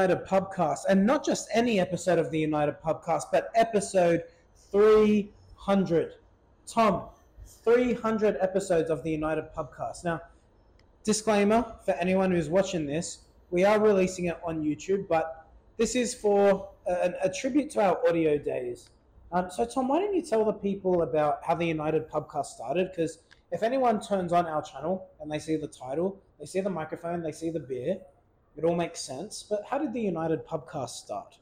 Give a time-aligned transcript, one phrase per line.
[0.00, 4.24] United Pubcast, and not just any episode of the United Pubcast, but episode
[4.70, 6.14] 300.
[6.66, 7.08] Tom,
[7.64, 10.04] 300 episodes of the United Pubcast.
[10.04, 10.22] Now,
[11.04, 16.14] disclaimer for anyone who's watching this, we are releasing it on YouTube, but this is
[16.14, 18.88] for a, a tribute to our audio days.
[19.32, 22.90] Um, so, Tom, why don't you tell the people about how the United Pubcast started?
[22.90, 23.18] Because
[23.52, 27.22] if anyone turns on our channel and they see the title, they see the microphone,
[27.22, 27.98] they see the beer,
[28.56, 29.44] it all makes sense.
[29.48, 31.38] But how did the United Pubcast start?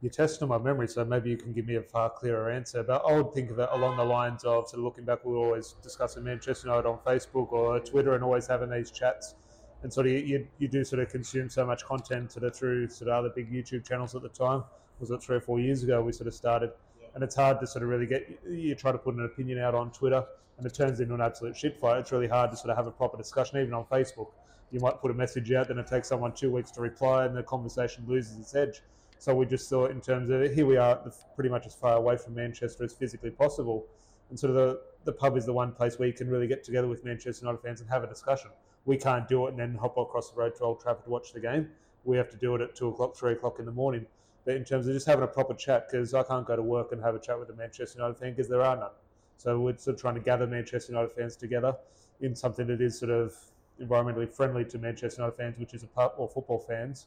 [0.00, 2.82] You're testing my memory, so maybe you can give me a far clearer answer.
[2.82, 5.32] But I would think of it along the lines of sort of looking back, we
[5.32, 9.34] were always discussing Manchester United on Facebook or Twitter and always having these chats.
[9.82, 12.88] And sort of you, you, do sort of consume so much content sort of through
[12.88, 14.62] sort of other big YouTube channels at the time.
[15.00, 16.70] Was it three or four years ago we sort of started?
[17.14, 19.74] And it's hard to sort of really get, you try to put an opinion out
[19.74, 20.24] on Twitter
[20.58, 21.98] and it turns into an absolute shit fight.
[21.98, 24.28] It's really hard to sort of have a proper discussion, even on Facebook.
[24.74, 27.36] You might put a message out, then it takes someone two weeks to reply, and
[27.36, 28.82] the conversation loses its edge.
[29.20, 31.00] So we just thought, in terms of here we are,
[31.36, 33.86] pretty much as far away from Manchester as physically possible,
[34.30, 36.64] and sort of the the pub is the one place where you can really get
[36.64, 38.50] together with Manchester United fans and have a discussion.
[38.84, 41.32] We can't do it and then hop across the road to Old Trafford to watch
[41.32, 41.70] the game.
[42.02, 44.06] We have to do it at two o'clock, three o'clock in the morning.
[44.44, 46.90] But in terms of just having a proper chat, because I can't go to work
[46.90, 48.90] and have a chat with a Manchester United fan because there are none.
[49.36, 51.76] So we're sort of trying to gather Manchester United fans together
[52.20, 53.36] in something that is sort of
[53.82, 57.06] environmentally friendly to Manchester United fans, which is a pub or football fans,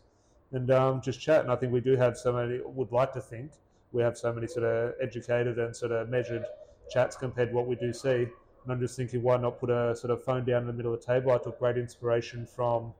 [0.51, 1.41] and um, just chat.
[1.41, 2.59] And I think we do have so many.
[2.63, 3.51] Would like to think
[3.91, 6.45] we have so many sort of educated and sort of measured
[6.89, 8.27] chats compared to what we do see.
[8.67, 10.93] And I'm just thinking, why not put a sort of phone down in the middle
[10.93, 11.31] of the table?
[11.31, 12.93] I took great inspiration from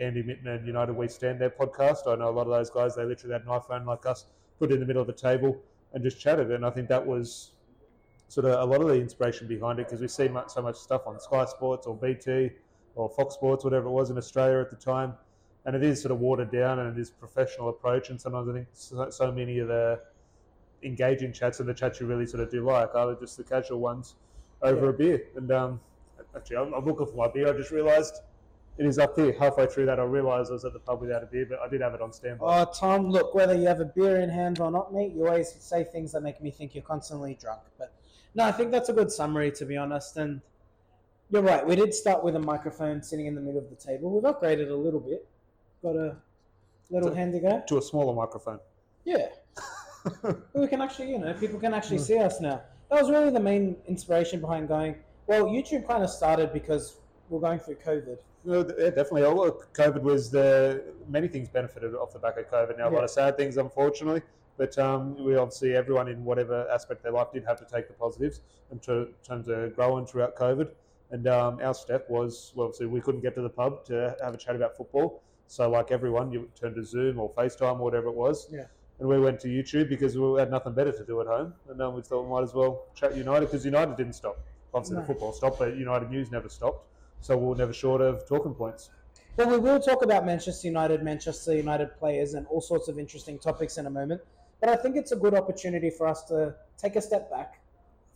[0.00, 2.06] Andy Mitten and United We Stand their podcast.
[2.06, 2.94] I know a lot of those guys.
[2.94, 4.26] They literally had an iPhone like us,
[4.58, 5.56] put it in the middle of the table,
[5.92, 6.50] and just chatted.
[6.50, 7.52] And I think that was
[8.28, 10.76] sort of a lot of the inspiration behind it because we see much, so much
[10.76, 12.50] stuff on Sky Sports or BT
[12.94, 15.14] or Fox Sports, whatever it was in Australia at the time.
[15.66, 18.10] And it is sort of watered down and it is professional approach.
[18.10, 20.00] And sometimes I think so, so many of the
[20.82, 23.80] engaging chats and the chats you really sort of do like are just the casual
[23.80, 24.14] ones
[24.62, 24.90] over Yeah.
[24.90, 25.22] a beer.
[25.36, 25.80] And um,
[26.36, 27.48] actually, I'm, I'm looking for my beer.
[27.48, 28.20] I just realised
[28.76, 29.32] it is up here.
[29.38, 31.68] Halfway through that, I realised I was at the pub without a beer, but I
[31.68, 32.44] did have it on standby.
[32.62, 35.50] Oh, Tom, look, whether you have a beer in hand or not, mate, you always
[35.60, 37.60] say things that make me think you're constantly drunk.
[37.78, 37.94] But
[38.34, 40.16] no, I think that's a good summary, to be honest.
[40.16, 40.40] And
[41.34, 44.08] you're right, we did start with a microphone sitting in the middle of the table.
[44.12, 45.26] We've upgraded a little bit.
[45.82, 46.16] Got a
[46.90, 47.58] little So- handy guy.
[47.66, 48.60] to a smaller microphone.
[49.04, 49.30] Yeah.
[50.54, 52.62] we can actually, you know, people can actually see us now.
[52.88, 54.94] That was really the main inspiration behind going.
[55.26, 58.18] Well, YouTube kind of started because we're going through COVID.
[58.44, 59.24] No, yeah, definitely.
[59.24, 62.78] Oh, COVID was the many things benefited off the back of COVID.
[62.78, 62.94] Now a Yeah.
[62.98, 64.22] lot of sad things, unfortunately,
[64.56, 67.88] but um, we obviously everyone in whatever aspect of their life did have to take
[67.88, 68.40] the positives
[68.70, 70.70] in ter- terms of growing throughout COVID.
[71.14, 74.34] And um, our step was well, obviously we couldn't get to the pub to have
[74.34, 75.22] a chat about football.
[75.46, 78.48] So like everyone, you turned to Zoom or FaceTime or whatever it was.
[78.50, 78.64] Yeah.
[78.98, 81.54] And we went to YouTube because we had nothing better to do at home.
[81.68, 84.40] And then we thought we might as well chat United because United didn't stop.
[84.74, 85.02] Obviously No.
[85.02, 86.88] the football stopped, but United News never stopped.
[87.20, 88.90] So we were never short of talking points.
[89.36, 93.38] Well, we will talk about Manchester United, Manchester United players, and all sorts of interesting
[93.38, 94.20] topics in a moment.
[94.60, 97.60] But I think it's a good opportunity for us to take a step back,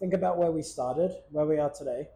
[0.01, 2.09] think about where we started, where we are today.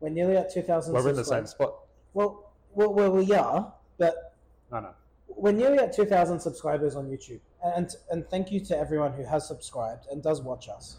[0.00, 1.74] We're nearly at 2,000 We're in the same spot.
[2.14, 4.34] Well, well, well, we are, but
[4.70, 4.90] No, no.
[5.28, 7.40] we're nearly at 2,000 subscribers on YouTube.
[7.64, 10.98] And, and thank you to everyone who has subscribed and does watch us.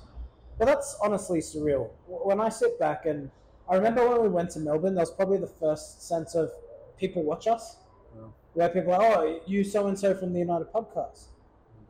[0.58, 1.90] But that's honestly surreal.
[2.08, 3.30] When I sit back and
[3.70, 6.52] I remember when we went to Melbourne, that was probably the first sense of
[6.97, 7.78] people watch us.
[8.16, 8.23] Yeah.
[8.53, 11.26] Where people are, oh, you so and so from the United podcast.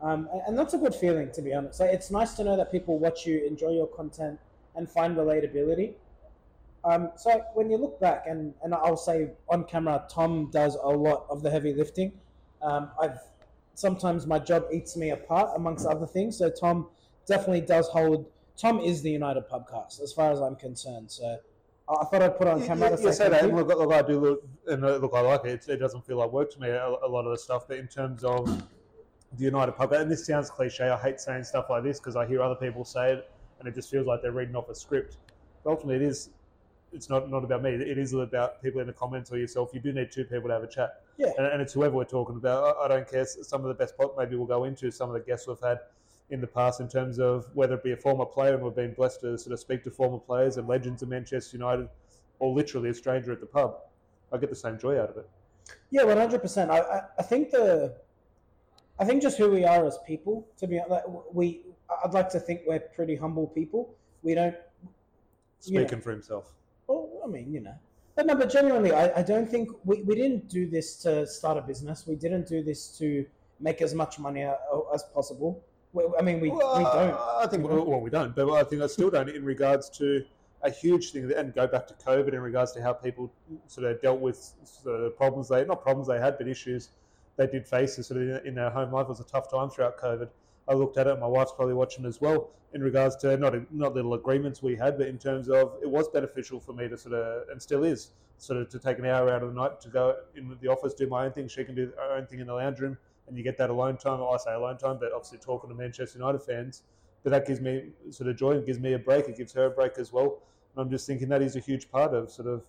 [0.02, 1.80] Um, and, and that's a good feeling, to be honest.
[1.80, 4.38] Like, it's nice to know that people watch you, enjoy your content,
[4.76, 5.94] and find relatability.
[6.84, 10.88] Um, so when you look back, and, and I'll say on camera, Tom does a
[10.88, 12.12] lot of the heavy lifting.
[12.62, 13.18] Um, I've
[13.74, 16.38] sometimes my job eats me apart amongst other things.
[16.38, 16.88] So Tom
[17.26, 18.26] definitely does hold.
[18.56, 21.10] Tom is the United Pubcast, as far as I'm concerned.
[21.10, 21.38] So
[21.88, 23.52] I thought I'd put it on camera You, to you say that.
[23.52, 25.68] Look, look, I do look, and uh, look, I like it.
[25.68, 26.68] It doesn't feel like work to me.
[26.68, 28.46] A, a lot of the stuff, but in terms of
[29.36, 30.88] the United Pub, and this sounds cliche.
[30.88, 33.74] I hate saying stuff like this because I hear other people say it, and it
[33.74, 35.18] just feels like they're reading off a script.
[35.62, 36.30] But ultimately, it is.
[36.92, 37.70] It's not not about me.
[37.70, 39.70] It is about people in the comments or yourself.
[39.74, 41.02] You do need two people to have a chat.
[41.18, 41.32] Yeah.
[41.36, 42.76] and, and it's whoever we're talking about.
[42.76, 43.26] I, I don't care.
[43.26, 45.78] Some of the best pot maybe we'll go into some of the guests we've had
[46.30, 48.94] in the past in terms of whether it be a former player, and we've been
[48.94, 51.88] blessed to sort of speak to former players and legends of Manchester United,
[52.38, 53.78] or literally a stranger at the pub.
[54.32, 55.28] I get the same joy out of it.
[55.90, 56.70] Yeah, one hundred percent.
[56.70, 57.94] I I- think the,
[58.98, 60.46] I think just who we are as people.
[60.58, 61.02] To be like
[61.32, 61.62] we,
[62.04, 63.94] I'd like to think we're pretty humble people.
[64.22, 64.56] We don't.
[65.60, 66.52] Speaking for himself.
[66.88, 67.74] Well, I mean, you know,
[68.16, 71.58] But no, but genuinely, I, I don't think we, we didn't do this to start
[71.58, 72.06] a business.
[72.06, 73.24] We didn't do this to
[73.60, 74.54] make as much money uh,
[74.92, 75.62] as possible.
[75.92, 77.14] We, I mean, we, Well, we don't.
[77.14, 80.24] I think well, we don't, but I think I still don't in regards to
[80.62, 81.30] a huge thing.
[81.30, 83.30] And go back to COVID in regards to how people
[83.66, 86.88] sort of dealt with sort of problems they not problems they had, but issues
[87.36, 89.04] they did face sort of in their home life.
[89.04, 90.28] It was a tough time throughout COVID.
[90.68, 91.18] I looked at it.
[91.18, 92.50] My wife's probably watching as well.
[92.74, 96.08] In regards to not not little agreements we had, but in terms of it was
[96.08, 99.30] beneficial for me to sort of and still is sort of to take an hour
[99.30, 101.48] out of the night to go in the office, do my own thing.
[101.48, 103.96] She can do her own thing in the lounge room, and you get that alone
[103.96, 104.22] time.
[104.22, 106.82] I say alone time, but obviously talking to Manchester United fans.
[107.24, 109.28] But that gives me sort of joy and gives me a break.
[109.28, 110.42] It gives her a break as well.
[110.74, 112.62] And I'm just thinking that is a huge part of sort of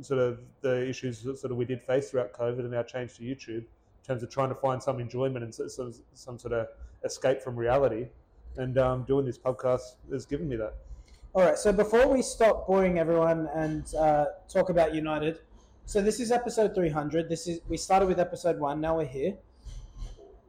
[0.00, 3.14] sort of the issues that sort of we did face throughout COVID and our change
[3.16, 6.68] to YouTube in terms of trying to find some enjoyment and some, some sort of
[7.04, 8.06] escape from reality.
[8.56, 10.74] And um, doing this podcast has given me that.
[11.34, 11.56] All right.
[11.56, 15.38] So before we stop boring everyone and uh, talk about United,
[15.86, 17.28] so this is episode 300.
[17.28, 18.80] This is we started with episode one.
[18.80, 19.34] Now we're here.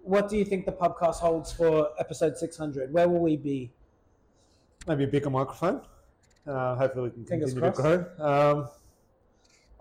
[0.04, 2.92] What do you think the podcast holds for episode 600?
[2.92, 3.72] Where will we be?
[4.86, 5.82] Maybe a bigger microphone.
[6.46, 7.82] Uh, hopefully, we can Fingers continue to
[8.18, 8.52] grow.
[8.60, 8.70] Um,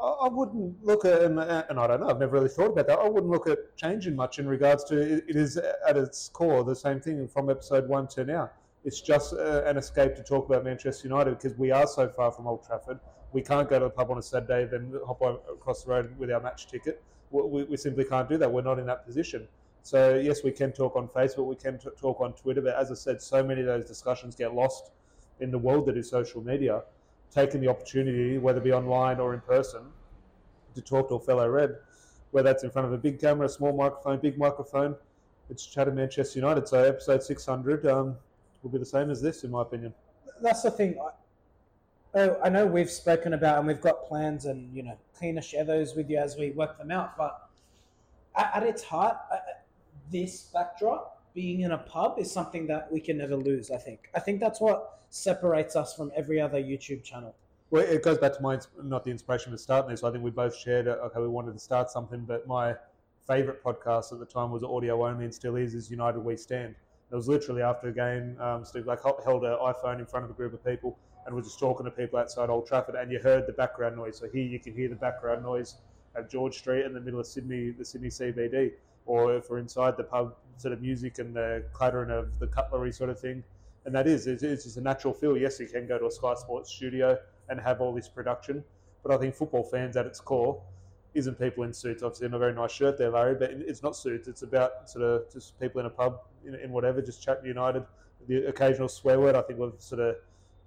[0.02, 2.98] I, wouldn't look at, and, and I don't know, I've never really thought about that.
[2.98, 6.64] I wouldn't look at changing much in regards to it, it is at its core
[6.64, 8.50] the same thing from episode one to now.
[8.84, 12.32] It's just uh, an escape to talk about Manchester United because we are so far
[12.32, 12.98] from Old Trafford.
[13.32, 16.30] We can't go to the pub on a Saturday, then hop across the road with
[16.32, 17.02] our match ticket.
[17.30, 18.52] We, we, we simply can't do that.
[18.52, 19.46] We're not in that position.
[19.82, 22.90] So yes, we can talk on Facebook, we can t- talk on Twitter, but as
[22.90, 24.92] I said, so many of those discussions get lost
[25.40, 26.82] in the world that is social media.
[27.32, 29.82] Taking the opportunity, whether it be online or in person,
[30.74, 31.76] to talk to a fellow Red,
[32.30, 34.96] whether that's in front of a big camera, a small microphone, big microphone,
[35.50, 36.66] it's chat Manchester United.
[36.66, 38.16] So episode 600 um,
[38.62, 39.92] will be the same as this, in my opinion.
[40.40, 40.96] That's the thing.
[40.98, 45.42] I, oh, I know we've spoken about and we've got plans, and you know, cleaner
[45.64, 47.16] those with you as we work them out.
[47.16, 47.48] But
[48.36, 49.18] at, at its heart,
[50.10, 53.70] this backdrop, being in a pub, is something that we can never lose.
[53.70, 54.10] I think.
[54.14, 57.34] I think that's what separates us from every other YouTube channel.
[57.72, 60.04] Well, it goes back to my not the inspiration for starting this.
[60.04, 62.74] I think we both shared uh, okay, we wanted to start something, but my
[63.26, 66.74] favourite podcast at the time was audio only and still is is United We Stand.
[67.10, 70.30] It was literally after a game, um, Steve like held an iPhone in front of
[70.30, 73.18] a group of people and was just talking to people outside Old Trafford, and you
[73.20, 74.18] heard the background noise.
[74.18, 75.76] So here you can hear the background noise
[76.14, 78.72] at George Street in the middle of Sydney, the Sydney CBD,
[79.06, 82.92] or if we're inside the pub, sort of music and the clattering of the cutlery
[82.92, 83.42] sort of thing.
[83.86, 85.38] And that is, it's just a natural feel.
[85.38, 87.18] Yes, you can go to a Sky Sports studio
[87.52, 88.64] and have all this production,
[89.02, 90.60] but I think football fans at its core
[91.14, 92.02] isn't people in suits.
[92.02, 94.26] Obviously, in a very nice shirt there, Larry, but it's not suits.
[94.26, 97.84] It's about sort of just people in a pub, in, in whatever, just chatting United.
[98.26, 100.16] The occasional swear word, I think we've sort of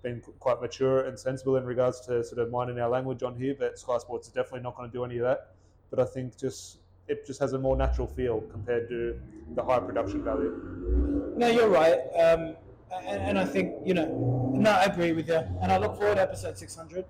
[0.04, 3.56] been quite mature and sensible in regards to sort of minding our language on here,
[3.58, 5.56] but Sky Sports is definitely not going to do any of that.
[5.90, 6.78] But I think just
[7.08, 9.20] it just has a more natural feel compared to
[9.56, 11.34] the high production value.
[11.36, 12.00] No, you're right.
[12.16, 12.56] Um,
[12.92, 15.42] and, and I think, you know, no, I agree with you.
[15.62, 17.06] And I look forward to episode 600.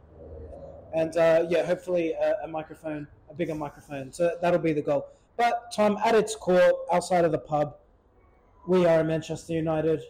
[0.94, 4.12] And uh, yeah, hopefully a, a microphone, a bigger microphone.
[4.12, 5.08] So that'll be the goal.
[5.38, 7.76] But Tom, at its core, outside of the pub,
[8.68, 10.02] we are a Manchester United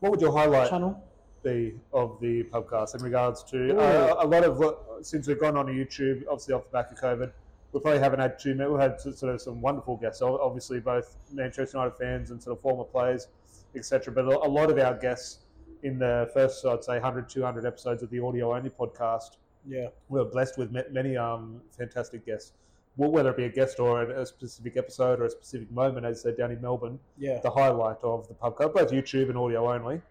[0.00, 1.02] What would your highlight channel.
[1.44, 5.56] be of the podcast in regards to uh, a lot of what, since we've gone
[5.56, 7.30] on to YouTube, obviously off the back of COVID,
[7.72, 8.70] we probably haven't had too many.
[8.70, 12.62] We've had sort of some wonderful guests, obviously both Manchester United fans and sort of
[12.62, 13.28] former players,
[13.74, 14.12] etc.
[14.12, 15.40] But a lot of our guests
[15.82, 19.36] in the first, I'd say, 100, 200 episodes of the audio only podcast,
[19.66, 19.88] Yeah.
[20.08, 22.52] we were blessed with many um, fantastic guests.
[22.96, 26.04] Well, Whether it be a guest or a a specific episode or a specific moment,
[26.06, 27.38] as I said, down in Melbourne, Yeah.
[27.40, 30.02] the highlight of the podcast, both YouTube and audio only.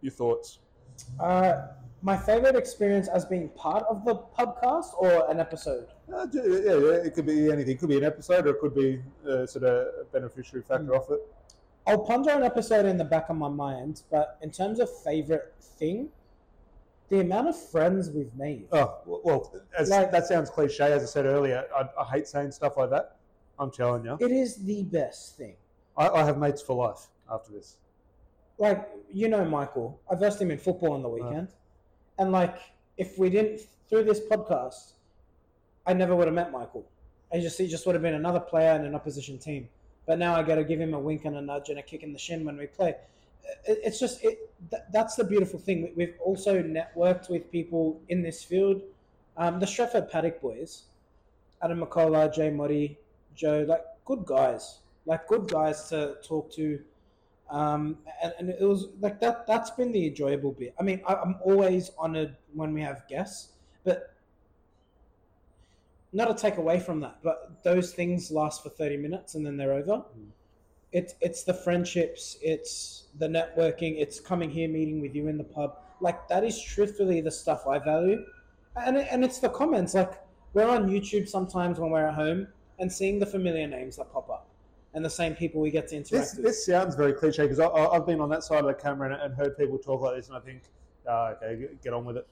[0.00, 0.60] Your thoughts?
[1.18, 1.66] Uh,
[2.02, 5.88] my favorite experience as being part of the podcast or an episode?
[6.12, 7.74] Uh, yeah, yeah, it could be anything.
[7.76, 9.70] It could be an episode, or it could be uh, sort of
[10.00, 11.20] a beneficiary factor off it.
[11.90, 15.52] I'll ponder an episode in the back of my mind, but in terms of favorite
[15.60, 16.08] thing,
[17.08, 18.68] the amount of friends we've made.
[18.70, 20.92] Oh well, as, Like- that sounds cliche.
[20.92, 23.16] As I said earlier, I, I hate saying stuff like that.
[23.58, 25.56] I'm telling you, It is the best thing.
[25.96, 27.78] I, I have mates for life after this.
[28.56, 31.28] Like, you know, Michael, I versed him in football on the uh-huh.
[31.28, 31.48] weekend.
[32.18, 32.56] And, like,
[32.98, 34.92] if we didn't, through this podcast,
[35.86, 36.86] I never would have met Michael.
[37.32, 39.68] I just, he just would have been another player in an opposition team.
[40.06, 42.02] But now I got to give him a wink and a nudge and a kick
[42.02, 42.96] in the shin when we play.
[43.66, 45.82] It, it's just, it, th- that's the beautiful thing.
[45.82, 48.82] We- We've also networked with people in this field.
[49.36, 50.82] Um, the Stretford Paddock boys,
[51.62, 52.98] Adam McKola, Jay Motty,
[53.34, 54.78] Joe, like, good guys.
[55.06, 56.80] Like, good guys to talk to.
[57.50, 59.46] Um, and, and it was like that.
[59.46, 60.74] That's been the enjoyable bit.
[60.78, 63.50] I mean, I, I'm always honored when we have guests,
[63.84, 64.09] but
[66.12, 69.56] not to take away from that, but those things last for 30 minutes and then
[69.56, 69.98] they're over.
[70.18, 70.28] Mm.
[70.92, 75.44] It's it's the friendships, it's the networking, it's coming here, meeting with you in the
[75.44, 75.78] pub.
[76.00, 78.24] Like that is truthfully the stuff I value,
[78.74, 79.94] and and it's the comments.
[79.94, 80.20] Like
[80.52, 82.48] we're on YouTube sometimes when we're at home
[82.80, 84.48] and seeing the familiar names that pop up,
[84.94, 86.44] and the same people we get to interact This, with.
[86.44, 89.34] this sounds very cliche because I've been on that side of the camera and, and
[89.34, 90.62] heard people talk like this, and I think,
[91.06, 92.26] oh, okay, get on with it.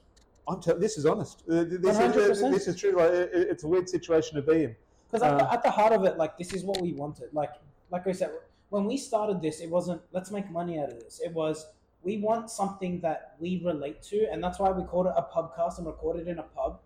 [0.49, 1.43] I'm tell- this is honest.
[1.49, 2.51] Uh, This is, 100%.
[2.53, 2.91] this is true.
[2.93, 4.75] Like, it- it's a weird situation to be in.
[5.05, 7.33] Because at, Uh, the, at the heart of it, like this is what we wanted.
[7.33, 7.53] Like
[7.91, 8.31] like I said,
[8.69, 11.19] when we started this, it wasn't let's make money out of this.
[11.19, 11.67] It was
[12.03, 15.79] we want something that we relate to, and that's why we called it a pubcast
[15.79, 16.79] and recorded in a pub,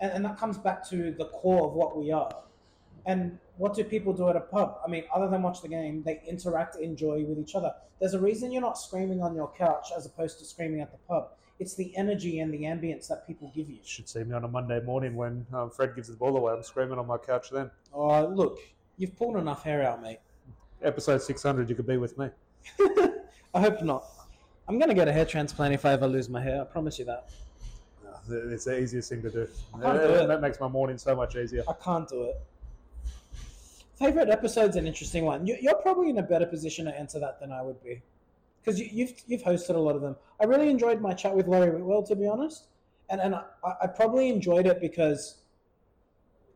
[0.00, 2.30] and, and that comes back to the core of what we are.
[3.04, 4.78] And what do people do at a pub?
[4.84, 7.72] I mean, other than watch the game, they interact, enjoy with each other.
[8.00, 10.98] There's a reason you're not screaming on your couch as opposed to screaming at the
[11.08, 11.32] pub.
[11.58, 13.76] It's the energy and the ambience that people give you.
[13.76, 16.52] You should see me on a Monday morning when um, Fred gives the ball away.
[16.52, 17.70] I'm screaming on my couch then.
[17.94, 18.58] Oh, look,
[18.98, 20.18] you've pulled enough hair out, mate.
[20.82, 22.28] Episode 600, you could be with me.
[23.54, 24.04] I hope not.
[24.68, 26.60] I'm gonna get a hair transplant if I ever lose my hair.
[26.60, 27.28] I promise you that.
[28.06, 29.48] Uh, It's the easiest thing to do.
[29.74, 30.26] I can't do it.
[30.26, 31.62] That makes my morning so much easier.
[31.68, 32.36] I can't do it.
[33.94, 35.46] Favorite episode's an interesting one.
[35.46, 38.02] You're probably in a better position to answer that than I would be,
[38.66, 40.16] because you, you've you've hosted a lot of them.
[40.40, 42.66] I really enjoyed my chat with Laurie Whitwell, to be honest,
[43.08, 43.44] and and I,
[43.82, 45.36] I probably enjoyed it because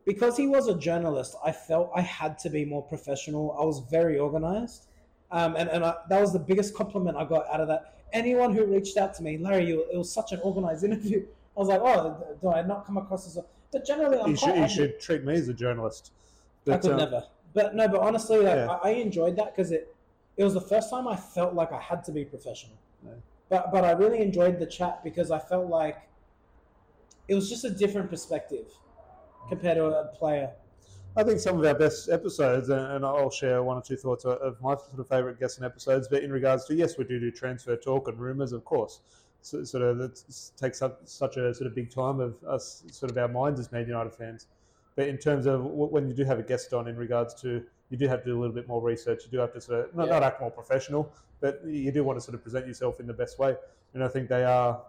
[0.05, 1.35] because he was a journalist.
[1.43, 3.55] I felt I had to be more professional.
[3.59, 4.87] I was very organized,
[5.31, 7.99] um, and and I, that was the biggest compliment I got out of that.
[8.13, 11.25] Anyone who reached out to me, Larry, you, it was such an organized interview.
[11.55, 13.45] I was like, oh, do I not come across as a?
[13.71, 16.11] But generally, I'm You should, you should treat me as a journalist.
[16.69, 17.23] I could um, never.
[17.53, 18.77] But no, but honestly, like, Yeah.
[18.83, 19.93] I, I enjoyed that because it
[20.41, 22.75] it was the first time I felt like I had to be professional.
[23.05, 23.11] Yeah.
[23.49, 25.97] But but I really enjoyed the chat because I felt like
[27.27, 29.49] it was just a different perspective mm.
[29.49, 30.49] compared to a player.
[31.15, 34.39] I think some of our best episodes, and I'll share one or two thoughts of-
[34.39, 36.07] of my sort of favourite guests and episodes.
[36.07, 39.01] But in regards to yes, we do do transfer talk and rumours, of course.
[39.41, 40.23] So, sort of that
[40.57, 43.71] takes up such a sort of big time of us, sort of our minds as
[43.71, 44.47] Man United fans.
[44.95, 47.97] But in terms of when you do have a guest on, in regards to you
[47.97, 49.25] do have to do a little bit more research.
[49.25, 50.13] You do have to sort of not, Yeah.
[50.13, 53.13] not act more professional, but you do want to sort of present yourself in the
[53.13, 53.55] best way.
[53.93, 54.81] And I think they are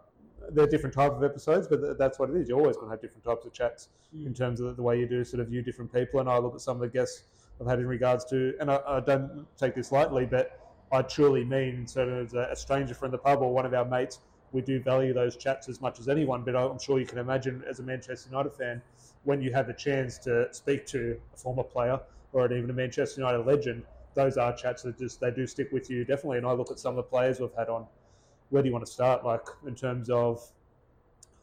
[0.51, 2.49] they're different type of episodes, but th- that's what it is.
[2.49, 4.27] You're always going to have different types of chats mm.
[4.27, 6.21] in terms of the way you do sort of view different people.
[6.21, 7.25] And I look at some of the guests
[7.61, 10.59] I've had in regards to, and I, I don't take this lightly, but
[10.91, 13.75] I truly mean sort of as a, a stranger from the pub or one of
[13.75, 14.19] our mates,
[14.53, 16.43] we do value those chats as much as anyone.
[16.43, 18.83] But I'm sure you can imagine as a Manchester United fan,
[19.25, 22.01] when you have a chance to speak to a former player
[22.33, 23.85] or even a Manchester United legend,
[24.15, 26.39] those are chats that just they do stick with you definitely.
[26.39, 27.87] And I look at some of the players we've had on.
[28.51, 29.25] Where do you want to start?
[29.25, 30.47] Like in terms of,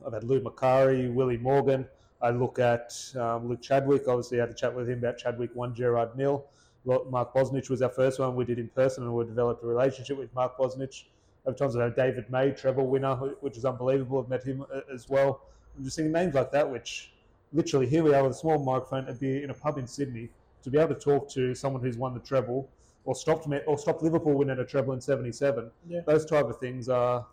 [0.05, 1.88] I've had Lou Macari, Willie Morgan.
[2.22, 4.08] I look at um, Luke Chadwick.
[4.08, 6.46] Obviously, I had a chat with him about Chadwick one, Gerrard nil.
[6.86, 8.36] Mark Bosnich was our first one.
[8.36, 11.05] We did in person, and we developed a relationship with Mark Bosnich.
[11.46, 14.19] Over times, I know David May, treble winner, which is unbelievable.
[14.19, 15.41] I've met him uh, as well.
[15.77, 17.13] I'm just seeing names like that, which
[17.53, 20.29] literally here we are with a small microphone to be in a pub in Sydney
[20.63, 22.69] to be able to talk to someone who's won the treble
[23.05, 25.71] or stopped Me- or stopped Liverpool winning a treble in '77.
[25.87, 26.01] Yeah.
[26.05, 27.25] Those type of things are.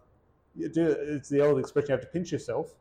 [0.54, 0.86] You do.
[0.86, 2.74] It's the old expression: you have to pinch yourself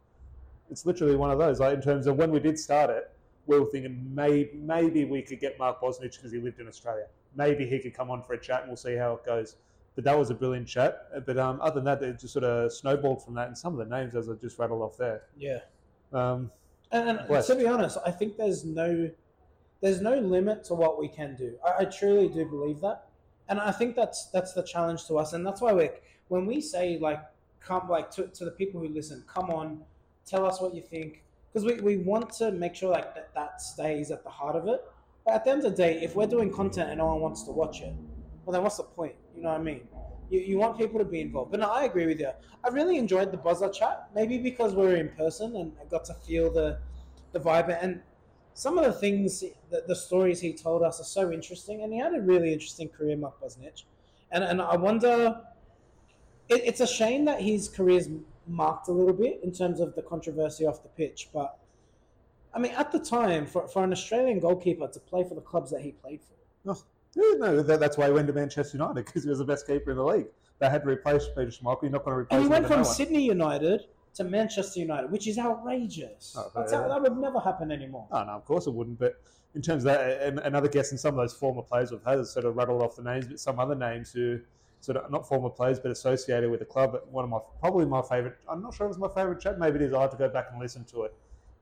[0.69, 1.59] it's literally one of those.
[1.59, 3.11] Like in terms of when we did start it,
[3.45, 7.05] we were thinking maybe maybe we could get Mark Bosnich because he lived in Australia.
[7.35, 9.55] Maybe he could come on for a chat and we'll see how it goes.
[9.93, 11.25] But that was a brilliant chat.
[11.25, 13.47] But um, other than that, it just sort of snowballed from that.
[13.47, 15.23] And some of the names, as I just rattled off there.
[15.37, 15.59] Yeah.
[16.11, 16.51] Um,
[16.91, 19.09] And, and to be honest, I think there's no
[19.85, 21.53] there's no limit to what we can do.
[21.63, 23.05] I, I truly do believe that,
[23.49, 25.89] and I think that's that's the challenge to us, and that's why we
[26.27, 27.21] when we say like
[27.59, 29.81] come like to, to the people who listen, come on,
[30.25, 31.23] tell us what you think,
[31.53, 34.67] because we, we want to make sure like that that stays at the heart of
[34.67, 34.81] it.
[35.23, 37.43] But at the end of the day, if we're doing content and no one wants
[37.43, 37.93] to watch it,
[38.43, 39.13] well then what's the point?
[39.35, 39.81] You know what I mean?
[40.31, 41.51] You, you want people to be involved.
[41.51, 42.31] But no, I agree with you.
[42.63, 46.05] I really enjoyed the buzzer chat, maybe because we were in person and I got
[46.05, 46.79] to feel the
[47.33, 48.01] the vibe and
[48.55, 51.99] some of the things that the stories he told us are so interesting and he
[51.99, 53.83] had a really interesting career mark Bosnich
[54.31, 55.41] and and I wonder
[56.49, 58.07] it, it's a shame that his career's
[58.47, 61.59] marked a little bit in terms of the controversy off the pitch but
[62.53, 65.69] I mean at the time for, for an Australian goalkeeper to play for the clubs
[65.71, 66.83] that he played for oh,
[67.15, 69.65] yeah, no, that, that's why he went to Manchester United because he was the best
[69.65, 70.27] keeper in the league.
[70.59, 71.83] They had to replace Peter Schmeichel.
[71.83, 72.83] You're not going to replace and he went from no.
[72.83, 73.85] Sydney United
[74.15, 76.81] to Manchester United which is outrageous Oh, That's yeah.
[76.81, 78.97] how, that would never happen anymore Oh, no, of course it wouldn't.
[78.99, 79.21] But
[79.53, 82.17] in terms of that, and another guess and some of those former players we've had
[82.17, 84.39] has sort of rattled off the names, but some other names who
[84.81, 86.91] sort of not former players but associated with the club.
[86.91, 88.35] But one of my probably my favourite.
[88.49, 89.57] I'm not sure it was my favourite chat.
[89.57, 89.93] Maybe it is.
[89.93, 91.13] I have to go back and listen to it.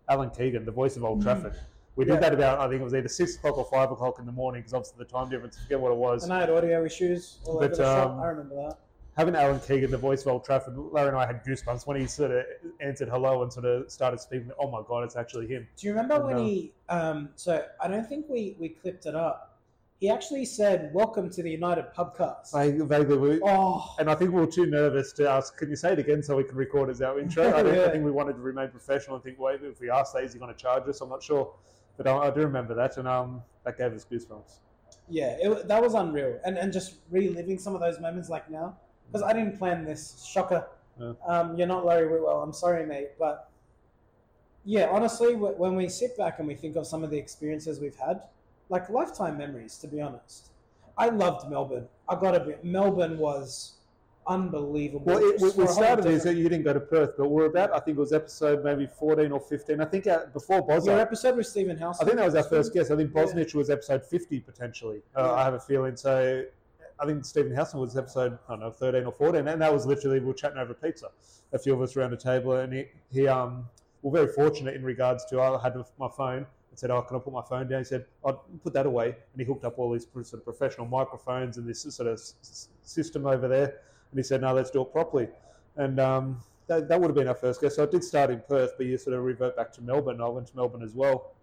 [0.09, 1.23] Alan Keegan, the voice of Old Mm.
[1.23, 1.53] Trafford.
[1.95, 2.19] We did Yeah.
[2.21, 4.61] that about I think it was either six o'clock or five o'clock in the morning
[4.61, 5.57] because obviously the time difference.
[5.59, 6.23] I forget what it was.
[6.23, 8.77] And I had audio issues all over But, um, I remember that.
[9.17, 12.07] Having Alan Keegan, the voice of Old Trafford, Larry and I had goosebumps when he
[12.07, 12.45] sort of
[12.79, 14.51] answered hello and sort of started speaking.
[14.59, 15.67] Oh my god, it's actually him.
[15.77, 16.43] Do you remember when no.
[16.43, 16.73] he?
[16.89, 19.49] Um, so I don't think we we clipped it up.
[19.99, 24.31] He actually said, "Welcome to the United Pubcast." I vaguely, we- oh, and I think
[24.31, 25.55] we were too nervous to ask.
[25.57, 27.47] Can you say it again so we can record as our intro?
[27.55, 27.85] I, don't, Yeah.
[27.85, 30.33] I think we wanted to remain professional and think, wait, if we ask that, is
[30.33, 30.99] he going to charge us?
[30.99, 31.53] I'm not sure,
[31.95, 34.57] but I, I do remember that, and um, that gave us goosebumps.
[35.07, 38.75] yeah, it, that was unreal, and and just reliving some of those moments like now
[39.13, 40.25] because I didn't plan this.
[40.27, 40.65] Shocker.
[40.99, 41.13] Yeah.
[41.27, 42.41] Um, you're not Laurie Whitwell.
[42.41, 43.49] I'm sorry, mate, but
[44.65, 47.95] yeah, honestly, when we sit back and we think of some of the experiences we've
[47.95, 48.23] had,
[48.69, 50.49] like lifetime memories, to be honest.
[50.97, 51.87] I loved Melbourne.
[52.07, 52.53] I gotta be.
[52.63, 53.73] Melbourne was
[54.27, 55.05] unbelievable.
[55.05, 56.23] Well, it, we, we started this.
[56.25, 57.71] You didn't go to Perth, but we're about.
[57.73, 59.81] I think it was episode maybe 14 or 15.
[59.81, 60.99] I think uh, before Your Bosnich.
[60.99, 61.99] episode with Stephen House.
[61.99, 62.91] I think that was our first guest.
[62.91, 63.23] I think Yeah.
[63.23, 65.01] Bosnich was episode 50 potentially.
[65.15, 65.31] Uh, Yeah.
[65.31, 65.95] I have a feeling.
[65.97, 66.43] So
[66.99, 69.85] I think Stephen Housen was episode I don't know 13 or 14, and that was
[69.85, 71.09] literally we were chatting over pizza,
[71.51, 73.67] a few of us around a table, and he, he um
[74.01, 76.45] we're very fortunate in regards to I had my phone.
[76.69, 79.07] and said, "Oh, can I put my phone down?" He said, "I'll put that away,"
[79.07, 82.69] and he hooked up all these sort of professional microphones and this sort of s-
[82.81, 83.81] system over there,
[84.11, 85.29] and he said, "No, let's do it properly."
[85.75, 87.77] And um, that, that would have been our first guest.
[87.77, 90.21] So I did start in Perth, but you sort of revert back to Melbourne.
[90.21, 91.33] I went to Melbourne as well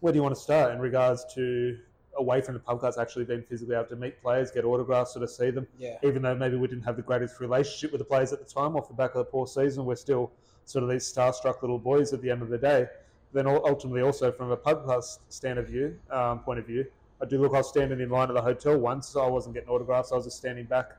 [0.00, 1.76] where do you want to start in regards to
[2.18, 5.30] away from the podcast actually being physically able to meet players, get autographs, sort of
[5.30, 5.66] see them?
[5.78, 5.96] Yeah.
[6.02, 8.76] Even though maybe we didn't have the greatest relationship with the players at the time
[8.76, 10.30] off the back of the poor season, we're still
[10.64, 12.86] sort of these starstruck little boys at the end of the day.
[13.32, 16.86] Then ultimately, also from a podcast stand of view, um, point of view,
[17.20, 17.52] I do look.
[17.54, 20.12] I was standing in line at the hotel once, so I wasn't getting autographs.
[20.12, 20.92] I was just standing back,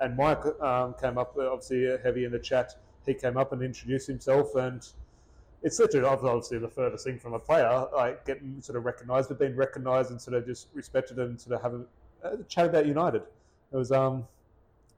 [0.00, 2.74] and Mike um, came up, obviously uh, heavy in the chat.
[3.04, 4.86] He came up and introduced himself, and
[5.64, 9.38] it's literally obviously the furthest thing from a player, like getting sort of recognised, but
[9.38, 11.86] being recognised and sort of just respected and sort of having
[12.22, 13.22] a chat about United.
[13.72, 14.28] It was um,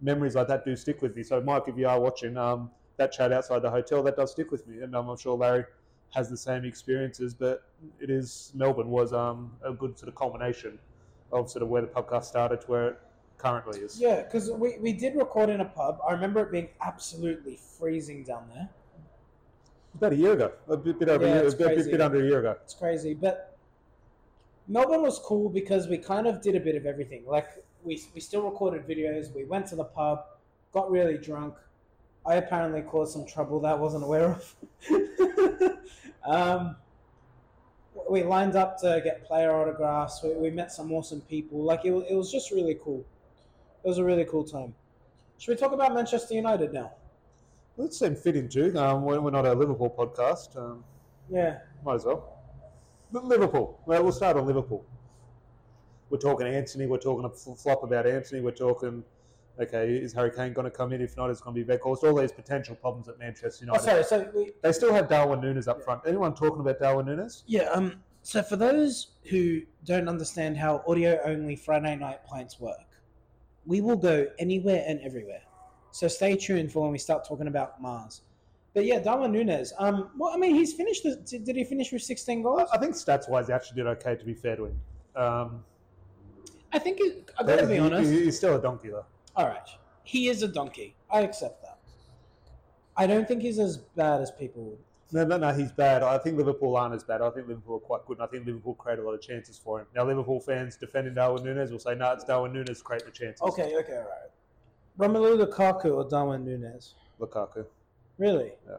[0.01, 1.23] memories like that do stick with me.
[1.23, 4.51] So, Mike, if you are watching, um, that chat outside the hotel that does stick
[4.51, 5.65] with me, and I'm sure Larry
[6.15, 7.33] has the same experiences.
[7.33, 7.63] But
[8.01, 10.81] it is Melbourne was um, a good sort of culmination
[11.31, 13.01] of sort of where the podcast started to where it
[13.39, 14.01] currently is.
[14.01, 16.01] Yeah, because we, we did record in a pub.
[16.09, 18.69] I remember it being absolutely freezing down there.
[19.97, 22.21] About a year ago, a bit, bit over Yeah, a year, a bit, bit under
[22.21, 22.57] a year ago.
[22.63, 23.57] It's crazy, but
[24.69, 27.25] Melbourne was cool because we kind of did a bit of everything.
[27.27, 29.35] Like we we still recorded videos.
[29.35, 30.27] We went to the pub,
[30.73, 31.55] got really drunk.
[32.27, 34.55] I apparently caused some trouble that I wasn't aware of.
[36.27, 36.77] um,
[38.11, 40.23] we lined up to get player autographs.
[40.23, 41.63] We, we met some awesome people.
[41.63, 43.03] Like it, it was just really cool.
[43.83, 44.75] It was a really cool time.
[45.39, 46.93] Should we talk about Manchester United now?
[47.77, 48.77] Well, it seemed fitting too.
[48.79, 50.57] Um, we're, we're not a Liverpool podcast.
[50.57, 50.85] Um,
[51.29, 51.59] Yeah.
[51.85, 52.33] might as well.
[53.13, 53.81] But Liverpool.
[53.87, 54.85] Well, we'll start on Liverpool.
[56.11, 56.87] We're talking Antony.
[56.87, 58.41] We're talking a flop about Antony.
[58.41, 59.05] We're talking,
[59.61, 61.01] okay, is Harry Kane going to come in?
[61.01, 62.03] If not, it's going to be Weghorst.
[62.05, 63.85] All these potential problems at Manchester Oh, United.
[63.85, 64.05] sorry.
[64.05, 66.03] So we, They still have Darwin Núñez up front.
[66.07, 67.43] Anyone talking about Darwin Núñez?
[67.47, 72.79] Yeah, um, so for those who don't understand how audio only Friday night pints work,
[73.67, 75.43] we will go anywhere and everywhere.
[75.97, 78.21] So stay tuned for when we start talking about Mars.
[78.75, 79.73] But yeah, Darwin Núñez.
[79.79, 81.05] Um, well, I mean, he's finished.
[81.05, 82.69] The, did he finish with 16 goals?
[82.71, 84.15] I think stats wise, he actually did okay.
[84.15, 84.81] To be fair to him,
[85.17, 85.65] um,
[86.71, 88.11] I think it, I gotta be honest.
[88.11, 89.07] he- he's still a donkey though.
[89.37, 89.67] All right,
[90.05, 90.95] he is a donkey.
[91.11, 91.79] I accept that.
[92.95, 94.77] I don't think he's as bad as people.
[95.13, 96.03] No, no, no, he's bad.
[96.03, 97.23] I think Liverpool aren't as bad.
[97.23, 99.57] I think Liverpool are quite good, and I think Liverpool create a lot of chances
[99.57, 99.87] for him.
[99.95, 103.41] Now, Liverpool fans defending Darwin Núñez will say, "No, it's Darwin Núñez creating the chances."
[103.41, 104.31] Okay, okay, all right.
[104.99, 106.95] Romelu Lukaku or Darwin Núñez?
[107.21, 107.67] Lukaku.
[108.19, 108.53] Really?
[108.67, 108.73] Yeah.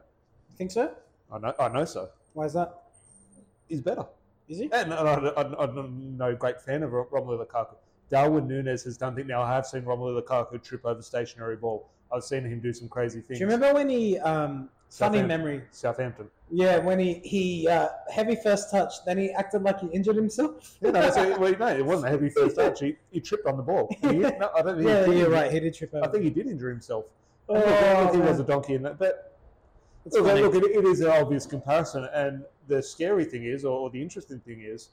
[0.50, 0.92] You think so?
[1.32, 2.08] I know, I know so.
[2.32, 2.74] Why is that?
[3.68, 4.06] He's better.
[4.48, 4.70] Is he?
[4.72, 7.76] And I, I'm no great fan of Romelu Lukaku.
[8.10, 9.28] Darwin Núñez has done things.
[9.28, 11.90] Now, I have seen Romelu Lukaku trip over stationary ball.
[12.12, 13.38] I've seen him do some crazy things.
[13.38, 15.62] Do you remember when he um funny memory?
[15.70, 16.30] Southampton?
[16.50, 20.78] Yeah, when he he uh, heavy first touch, then he acted like he injured himself.
[20.80, 22.80] Yeah, no, a, well, no, it wasn't a heavy first touch.
[22.80, 23.88] He, he tripped on the ball.
[24.00, 25.52] He, no, I don't think Yeah, he did you're injure- right.
[25.52, 26.04] He did trip over.
[26.04, 27.04] I think he did injure himself.
[27.50, 29.36] Oh, he was a donkey in that, but
[30.06, 30.42] It's look, funny.
[30.42, 32.06] look it, it is an obvious comparison.
[32.14, 34.90] And the scary thing is, or, the interesting thing is,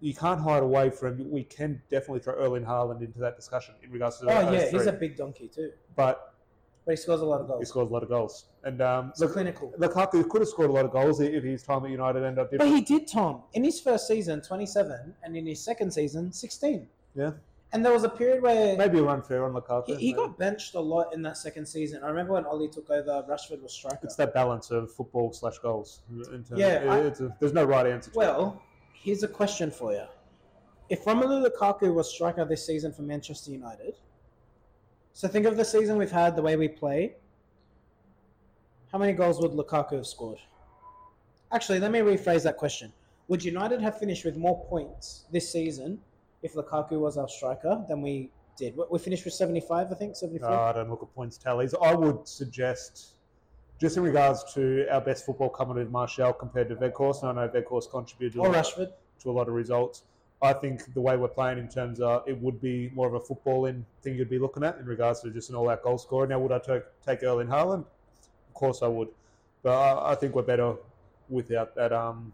[0.00, 1.30] you can't hide away from.
[1.30, 4.26] We can definitely throw Erling Haaland into that discussion in regards to.
[4.26, 6.34] oh yeah, he's a big donkey too, but
[6.88, 7.60] but he scores a lot of goals.
[7.60, 8.46] he scores a lot of goals.
[8.64, 9.74] And um, So look, clinical.
[9.78, 12.50] Lukaku could have scored a lot of goals if his time at United ended up
[12.50, 13.42] But he did, Tom.
[13.52, 16.88] In his first season, 27, and in his second season, 16.
[17.14, 17.32] Yeah.
[17.74, 19.88] And there was a period where Maybe we're unfair on Lukaku.
[19.88, 22.02] he, he got benched a lot in that second season.
[22.02, 23.98] I remember when Ole took over, Rashford was striker.
[24.04, 26.00] It's that balance of football slash goals.
[26.56, 28.10] Yeah, I- a- there's no right answer.
[28.14, 28.62] Well,
[28.94, 30.04] here's a question for you.
[30.88, 33.96] If Romelu Lukaku was striker this season for Manchester United,
[35.18, 37.16] so think of the season we've had, the way we play.
[38.92, 40.38] How many goals would Lukaku have scored?
[41.50, 42.92] Actually, let me rephrase that question.
[43.26, 45.98] Would United have finished with more points this season
[46.44, 48.78] if Lukaku was our striker than we did?
[48.88, 50.50] We- finished with 75, I think, 74.
[50.50, 51.74] No, I don't look at points tallies.
[51.82, 53.14] I would suggest,
[53.80, 57.46] just in regards to our best football coming with Martial compared to Weghorst, and I
[57.46, 58.92] know Weghorst contributed or lot Rashford.
[59.22, 60.04] to a lot of results.
[60.40, 63.20] I think the way we're playing in terms of it would be more of a
[63.20, 66.26] footballing thing you'd be looking at in regards to just an all-out goal scorer.
[66.26, 67.84] Now, would I take take Erling Haaland?
[68.48, 69.08] Of course, I would,
[69.62, 70.76] but I, I think we're better
[71.28, 71.92] without that.
[71.92, 72.32] Um,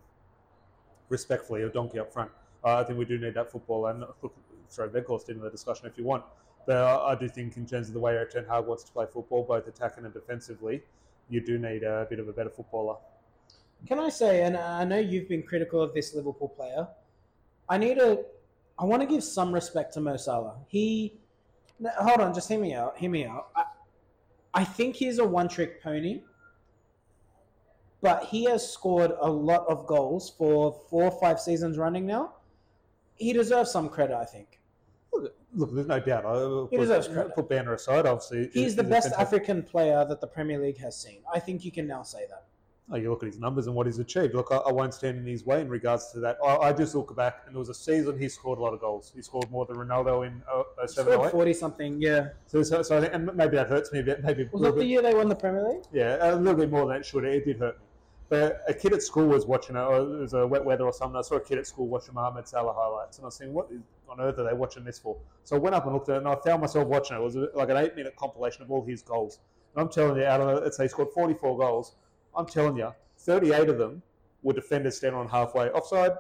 [1.09, 2.31] respectfully, a donkey up front.
[2.65, 4.35] Uh, I think we do need that football, and look,
[4.71, 6.25] throw Weghorst into the discussion if you want.
[6.67, 8.93] But I, I do think, in terms of the way Erik Ten Hag wants to
[8.93, 10.83] play football, both attacking and defensively,
[11.29, 12.97] you do need a bit of a better footballer.
[13.87, 16.87] Can I say, and I know you've been critical of this Liverpool player,
[17.69, 18.25] I need to,
[18.79, 20.57] I want to give some respect to Mo Salah.
[20.69, 21.15] He,
[21.79, 22.97] no, hold on, just hear me out.
[22.99, 23.49] Hear me out.
[23.57, 23.65] I,
[24.53, 26.23] I think he's a one-trick pony,
[28.01, 32.35] but he has scored a lot of goals for four or five seasons running now.
[33.17, 34.61] He deserves some credit, I think.
[35.13, 36.27] Look, look, there's no doubt.
[36.27, 37.35] I uh, He put, deserves credit.
[37.35, 38.51] put Banner aside, obviously.
[38.53, 41.23] He's the a best African player that the Premier League has seen.
[41.33, 42.45] I think you can now say that.
[42.93, 44.35] Oh, you look at his numbers and what he's achieved.
[44.35, 46.37] Look, I, I won't stand in his way in regards to that.
[46.45, 48.81] I, I just look back, and there was a season he scored a lot of
[48.81, 49.11] goals.
[49.17, 51.33] He scored more than Ronaldo in uh, He 07 scored 08.
[51.33, 52.29] 40 something, yeah.
[52.47, 54.23] So, so, so I think, and maybe that hurts me a bit.
[54.23, 55.85] Maybe Was that the year they won the Premier League?
[55.93, 57.25] yeah, a little bit more than it should.
[57.25, 57.85] It did hurt me.
[58.29, 59.81] But a kid at school was watching it.
[59.81, 61.17] It was a wet weather or something.
[61.17, 63.71] I saw a kid at school watching Mohamed Salah highlights, and I was thinking, what
[64.11, 65.17] on earth are they watching this for?
[65.45, 67.21] So I went up and looked at it, and I found myself watching it.
[67.21, 69.39] It was like an eight-minute compilation of all his goals.
[69.75, 71.97] And I'm telling you, out of let's say he scored 44 goals,
[72.37, 74.03] I'm telling you, 38 of them
[74.43, 76.13] were defenders standing on halfway offside,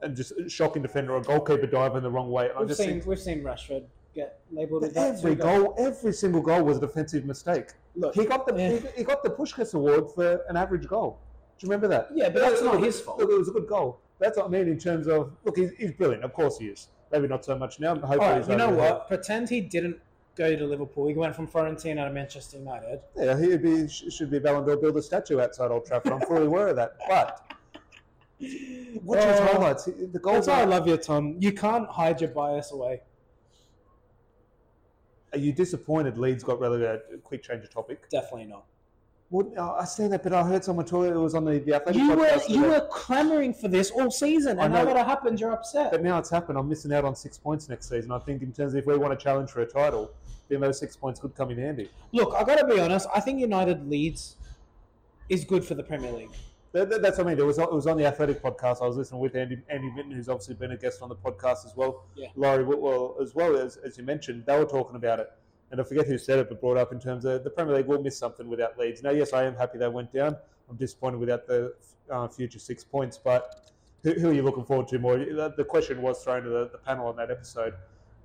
[0.00, 2.48] and just shocking defender or goalkeeper diving the wrong way.
[2.50, 3.84] And We've just seen, think we've seen Rashford
[4.14, 7.68] get labelled with every goal, every single goal was a defensive mistake.
[7.94, 8.70] Look, He got the Yeah.
[8.70, 11.18] he, he got the Puskás Award for an average goal.
[11.58, 12.08] Do you remember that?
[12.12, 13.20] Yeah, but that's not his fault.
[13.20, 14.00] Look, it was a good goal.
[14.18, 16.24] That's what I mean in terms of look, he's, he's brilliant.
[16.24, 16.88] Of course he is.
[17.12, 17.94] Maybe not so much now.
[17.94, 19.06] Hopefully, right, you know what?
[19.06, 19.98] Pretend he didn't
[20.34, 21.06] go to Liverpool.
[21.08, 23.00] He went from Fiorentina to Manchester United.
[23.16, 26.12] Yeah, he'd be sh- should be Ballon d'Or build a statue outside Old Trafford.
[26.12, 26.96] I'm fully aware of that.
[27.08, 27.54] But
[29.02, 29.84] watch his Oh, highlights.
[29.84, 31.36] The goals That's why I love you, Tom.
[31.38, 33.02] You can't hide your bias away.
[35.32, 37.00] Are you disappointed Leeds got relegated?
[37.24, 38.08] Quick change of topic.
[38.10, 38.64] Definitely not.
[39.32, 41.06] Well, no, uh, I stand that, but I heard someone talk.
[41.06, 42.68] It was on the, the athletic You were podcast you today.
[42.68, 44.92] were clamoring for this all season, I and now know.
[44.92, 45.90] that it happened, you're upset.
[45.90, 46.58] But now it's happened.
[46.58, 48.12] I'm missing out on six points next season.
[48.12, 50.10] I think in terms of if we want to challenge for a title,
[50.50, 51.88] then those six points could come in handy.
[52.12, 53.08] Look, I got to be honest.
[53.14, 54.36] I think United Leeds
[55.30, 56.30] is good for the Premier League.
[56.72, 57.38] That, that- that's what I mean.
[57.38, 58.82] It was, it was on the Athletic podcast.
[58.82, 61.64] I was listening with Andy, Andy Mitten, who's obviously been a guest on the podcast
[61.64, 62.04] as well.
[62.16, 62.28] Yeah.
[62.36, 65.30] Laurie Whitwell, as well as, as you mentioned, they were talking about it.
[65.72, 67.86] And I forget who said it, but brought up in terms of the Premier League
[67.86, 69.02] will miss something without Leeds.
[69.02, 70.36] Now, yes, I am happy they went down.
[70.68, 71.74] I'm disappointed without the
[72.10, 75.16] uh, future six points, but who, who are you looking forward to more?
[75.16, 77.72] The, question was thrown to the, the panel on that episode.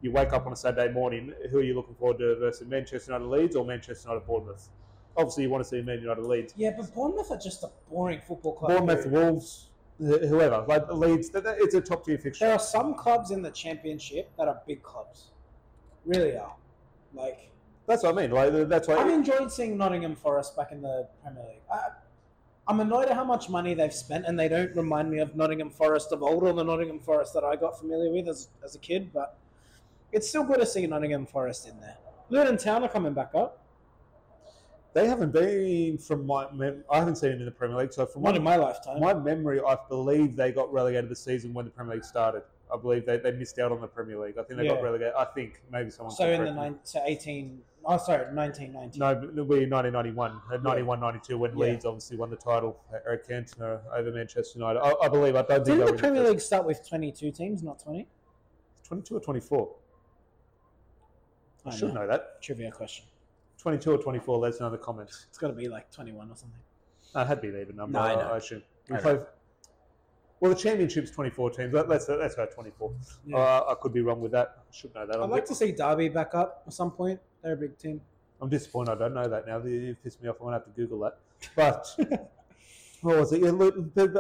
[0.02, 3.14] You wake up on a Saturday morning, who are you looking forward to versus Manchester
[3.14, 4.68] United Leeds or Manchester United Bournemouth?
[5.16, 6.54] Obviously, you want to see Man United Leeds.
[6.58, 8.72] Yeah, but Bournemouth are just a boring football club.
[8.72, 9.32] Bournemouth, period.
[9.32, 10.66] Wolves, whoever.
[10.68, 12.46] Like Leeds, it's a top tier fixture.
[12.46, 15.32] There are some clubs in the Championship that are big clubs.
[16.06, 16.54] Really are.
[17.14, 17.50] Like
[17.88, 18.32] That's what I mean.
[18.32, 18.96] Like that's why.
[18.96, 21.62] I've enjoyed seeing Nottingham Forest back in the Premier League.
[21.72, 21.90] I,
[22.70, 25.70] I'm annoyed at how much money they've spent, and they don't remind me of Nottingham
[25.70, 28.80] Forest of old or the Nottingham Forest that I got familiar with as, as a
[28.80, 29.12] kid.
[29.14, 29.38] But
[30.12, 31.98] it's still good to see Nottingham Forest in there.
[32.30, 33.64] Luton Town are coming back up.
[34.94, 36.52] they haven't been from my.
[36.52, 37.94] Mem- I haven't seen them in the Premier League.
[37.94, 39.00] So from Not my, in my lifetime.
[39.00, 42.44] my memory, I believe they got relegated the season when the Premier League started.
[42.74, 44.38] I believe they, they missed out on the Premier League.
[44.38, 45.14] I think they got relegated.
[45.18, 46.14] I think maybe someone.
[46.16, 49.00] so in the nine, so 18, oh sorry, 1990.
[49.00, 51.66] No, but it'll be 1991, uh, 91, 92 when Yeah.
[51.66, 52.80] Leeds obviously won the title.
[52.94, 54.80] uh, Eric Cantona over Manchester United.
[54.82, 55.36] I, I believe.
[55.36, 58.08] I don't think Didn't they the Premier League start with 22 teams, not 20?
[58.84, 59.70] 22 or 24.
[61.66, 62.02] I, I should know.
[62.02, 62.42] know that.
[62.42, 63.06] Trivia question.
[63.60, 64.38] 22 or 24.
[64.40, 65.26] Let us know in the comments.
[65.30, 66.60] It's got to be like 21 or something.
[67.16, 67.98] No, it had to be the even number.
[67.98, 68.34] No, I I.
[68.34, 68.64] I assume.
[68.90, 69.20] We play-
[70.40, 71.74] well, the championship's 24 teams.
[71.74, 72.94] Let, let's go 24.
[73.26, 73.38] Yeah.
[73.38, 74.58] Uh, I could be wrong with that.
[74.60, 75.16] I should know that.
[75.16, 77.20] I'd I'm, like to see Derby back up at some point.
[77.42, 78.02] They're a big team.
[78.42, 78.92] I'm disappointed.
[78.92, 79.64] I don't know that now.
[79.64, 80.36] You pissed me off.
[80.40, 81.18] I'm gonna have to Google that.
[81.56, 81.88] But
[83.02, 83.42] what was it?
[83.42, 83.50] Yeah,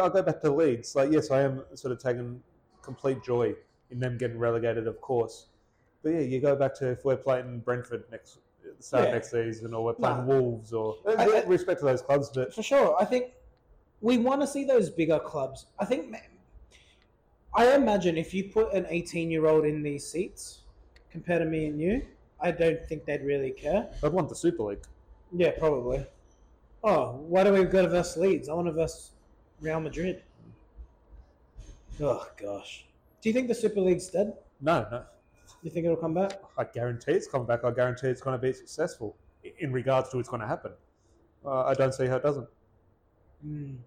[0.01, 0.95] I'll go back to Leeds.
[0.95, 2.41] Like, yes, I am sort of taking
[2.81, 3.53] complete joy
[3.91, 5.47] in them getting relegated, of course.
[6.03, 8.39] But yeah, you go back to if we're playing Brentford next
[8.79, 9.11] start Yeah.
[9.11, 10.39] next season, or we're playing No.
[10.41, 12.95] Wolves, or I- I- respect to those clubs, but For sure.
[12.99, 13.33] I think
[14.01, 15.65] we want to see those bigger clubs.
[15.79, 16.15] I think,
[17.55, 20.59] I imagine if you put an 18 year old in these seats
[21.11, 22.05] compared to me and you,
[22.39, 23.87] I don't think they'd really care.
[24.03, 24.83] I'd want the Super League.
[25.35, 26.05] Yeah, probably.
[26.83, 28.49] Oh, why do we go to verse Leeds?
[28.49, 29.11] I want to verse
[29.59, 30.21] Real Madrid.
[31.99, 32.85] Oh, gosh.
[33.21, 34.33] Do you think the Super League's dead?
[34.61, 34.99] No, no.
[34.99, 36.39] Do you think it'll come back?
[36.57, 37.63] I guarantee it's coming back.
[37.63, 39.15] I guarantee it's going to be successful
[39.59, 40.71] in regards to what's going to happen.
[41.43, 42.47] Uh, I don't see how it doesn't.
[43.45, 43.77] Mm.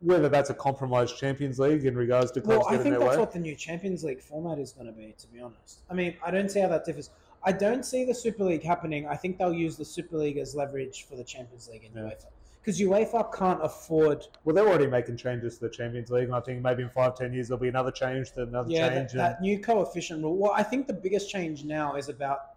[0.00, 3.16] Whether that's a compromised Champions League in regards to clubs Well, I think that's way.
[3.18, 5.80] what the new Champions League format is going to be, to be honest.
[5.88, 7.10] I mean, I don't see how that differs.
[7.44, 9.06] I don't see the Super League happening.
[9.06, 12.10] I think they'll use the Super League as leverage for the Champions League in Yeah.
[12.10, 12.26] UEFA.
[12.60, 14.24] Because UEFA can't afford.
[14.44, 17.16] Well, they're already making changes to the Champions League, and I think maybe in five,
[17.16, 19.10] ten years there'll be another change, another Yeah, that, change.
[19.12, 20.36] and that new coefficient rule.
[20.36, 22.54] Well, I think the biggest change now is about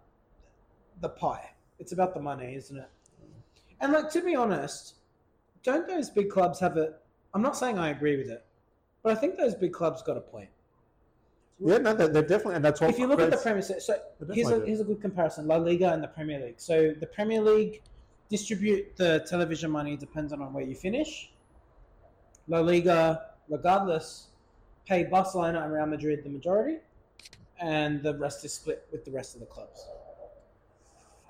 [1.00, 1.50] the pie.
[1.80, 2.88] It's about the money, isn't it?
[3.80, 4.94] And like to be honest,
[5.66, 6.94] don't those big clubs have a?
[7.34, 8.44] I'm not saying I agree with it,
[9.02, 10.48] but I think those big clubs got a point.
[11.58, 12.90] yeah, no, they're, they're definitely, and that's what.
[12.90, 13.74] if you look at the Premier, so
[14.32, 14.64] here's a, do.
[14.64, 16.54] here's a good comparison: La Liga and the Premier League.
[16.58, 17.82] So the Premier League
[18.28, 21.32] distribute the television money depending on where you finish.
[22.48, 24.28] La Liga, regardless,
[24.86, 26.78] pay Barcelona and Real Madrid the majority,
[27.60, 29.84] and the rest is split with the rest of the clubs.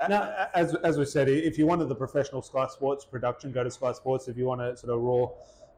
[0.09, 3.71] Now- as, as we said, if you wanted the professional Sky Sports production, go to
[3.71, 4.29] Sky Sports.
[4.29, 5.29] If you want a sort of raw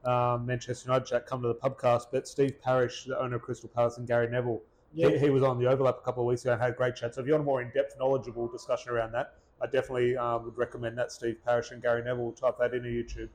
[0.05, 2.07] um, Manchester United chat, come to the podcast.
[2.13, 4.63] But Steve Parish, the owner of Crystal Palace, and Gary Neville,
[4.95, 6.75] Yeah, he, he was on the overlap a couple of weeks ago and had a
[6.75, 7.15] great chat.
[7.15, 10.57] So if you want a more in-depth, knowledgeable discussion around that, I definitely um, would
[10.57, 11.11] recommend that.
[11.13, 13.29] Steve Parish and Gary Neville type that into YouTube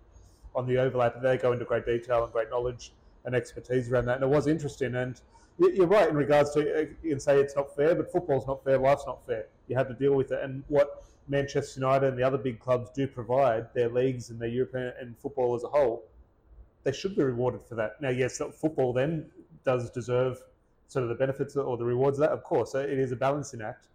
[0.55, 1.21] on the overlap.
[1.21, 2.93] They go into great detail and great knowledge
[3.25, 4.15] and expertise around that.
[4.15, 4.95] And it was interesting.
[4.95, 5.19] And
[5.59, 8.63] you're right in regards to uh, you can say it's not fair, but football's not
[8.63, 8.77] fair.
[8.77, 9.45] Life's not fair.
[9.67, 10.43] You have to deal with it.
[10.43, 14.49] And what Manchester United and the other big clubs do provide, their leagues and their
[14.49, 16.03] European and football as a whole,
[16.83, 18.01] they should be rewarded for that.
[18.01, 19.29] Now, yes, football then
[19.63, 20.43] does deserve
[20.87, 22.31] sort of the benefits or the rewards of that.
[22.31, 23.87] Of course, it is a balancing act.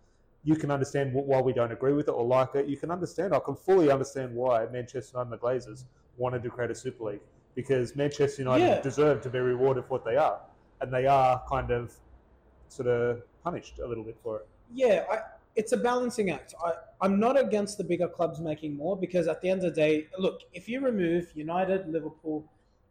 [0.44, 2.66] You can understand why we don't agree with it or like it.
[2.66, 3.34] You can understand.
[3.34, 5.84] I can fully understand why Manchester United and the Glazers
[6.16, 7.20] wanted to create a Super League
[7.54, 8.80] because Manchester United Yeah.
[8.80, 10.40] deserve to be rewarded for what they are,
[10.80, 11.92] and they are kind of
[12.68, 14.48] sort of punished a little bit for it.
[14.72, 15.04] yeah.
[15.10, 15.18] I,
[15.56, 16.54] it's a balancing act.
[16.64, 19.80] I, I'm not against the bigger clubs making more because at the end of the
[19.80, 22.44] day, look, if you remove United, Liverpool,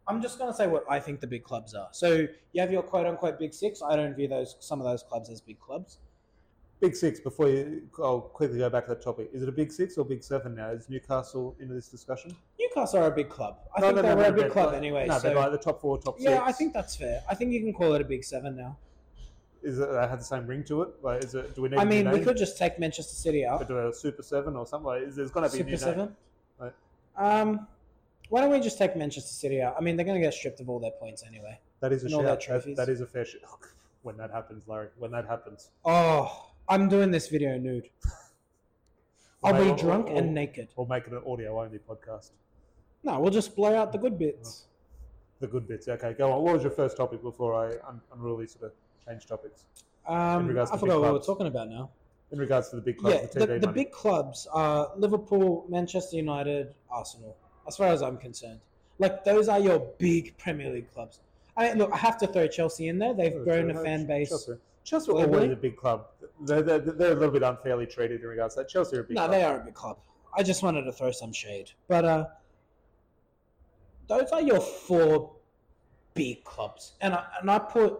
[0.06, 1.88] I'm just going to say what I think the big clubs are.
[1.92, 3.80] So you have your quote unquote big six.
[3.82, 5.98] I don't view those some of those clubs as big clubs.
[6.80, 7.18] Big six.
[7.18, 9.30] Before you, I'll quickly go back to that topic.
[9.32, 10.68] Is it a big six or big seven now?
[10.70, 12.36] Is Newcastle into this discussion?
[12.58, 13.58] Newcastle are a big club.
[13.76, 15.06] I No, think no, they no, were a big club like- anyway.
[15.06, 16.42] No, so but like the top four, top yeah, six.
[16.46, 17.22] I think that's fair.
[17.28, 18.76] I think you can call it a big seven now.
[19.60, 20.90] is it that had the same ring to it?
[21.02, 21.56] Like, is it?
[21.56, 21.78] Do we need?
[21.78, 23.58] I mean, we could just take Manchester City out.
[23.58, 24.86] But do a Super Seven or something.
[24.86, 26.16] Like, is, there's going to be a Super seven.
[26.60, 26.72] Right.
[27.16, 27.66] Um,
[28.28, 29.74] why don't we just take Manchester City out?
[29.76, 31.58] I mean, they're going to get stripped of all their points anyway.
[31.80, 32.64] That is a And all their shout.
[32.64, 33.42] That, that is a fair shit.
[34.02, 34.88] When that happens, Larry.
[34.96, 37.88] When that happens, Oh, I'm doing this video nude.
[39.42, 40.68] I'll Mate, be or- drunk or- and naked.
[40.76, 42.30] we'll make it an audio-only podcast.
[43.04, 44.66] No, we'll just blur out the good bits.
[45.40, 45.86] The good bits.
[45.88, 46.42] Okay, go on.
[46.42, 48.72] What was your first topic before I un- unruly sort of
[49.06, 49.64] change topics?
[50.06, 51.26] Um, regards I to big forgot what we were clubs.
[51.26, 51.90] talking about now.
[52.32, 53.84] In regards to the big clubs, yeah, the the, TV the money.
[53.84, 57.36] big clubs are Liverpool, Manchester United, Arsenal.
[57.66, 58.60] As far as I'm concerned,
[58.98, 61.20] like those are your big Premier League clubs.
[61.56, 63.14] I mean, look, I have to throw Chelsea in there.
[63.14, 64.28] They've Oh, grown a fan base.
[64.30, 64.54] Chelsea,
[64.88, 65.34] Chelsea are globally.
[65.34, 66.06] always a big club.
[66.40, 68.68] They're, they're, they're a little bit unfairly treated in regards to that.
[68.70, 69.30] Chelsea are a big club.
[69.30, 69.40] No, club.
[69.40, 69.98] they are a big club.
[70.34, 72.24] I just wanted to throw some shade, but uh,
[74.06, 75.32] those are your four
[76.14, 77.98] big clubs, and I, and I put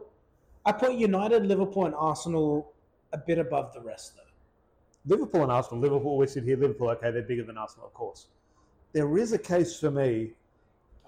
[0.64, 2.72] I put United, Liverpool, and Arsenal
[3.12, 5.14] a bit above the rest, though.
[5.14, 5.81] Liverpool and Arsenal.
[5.81, 6.57] Liverpool, we sit here.
[6.57, 8.27] Liverpool, okay, they're bigger than Arsenal, of course.
[8.92, 10.33] There is a case for me.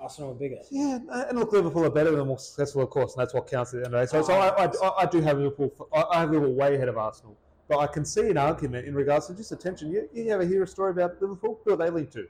[0.01, 0.59] Arsenal are bigger.
[0.71, 3.75] Yeah, and look, Liverpool are better and more successful, of course, and that's what counts
[3.75, 4.11] at the end of the day.
[4.11, 4.55] So, so ah.
[4.57, 5.73] I, I, I do have Liverpool.
[5.95, 7.37] I, I have Liverpool way ahead of Arsenal,
[7.69, 9.91] but I can see an argument in regards to just attention.
[9.91, 11.61] You, you ever hear a story about Liverpool?
[11.65, 12.27] Who are they linked to?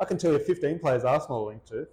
[0.00, 1.86] I can tell you 15 players Arsenal are linked to.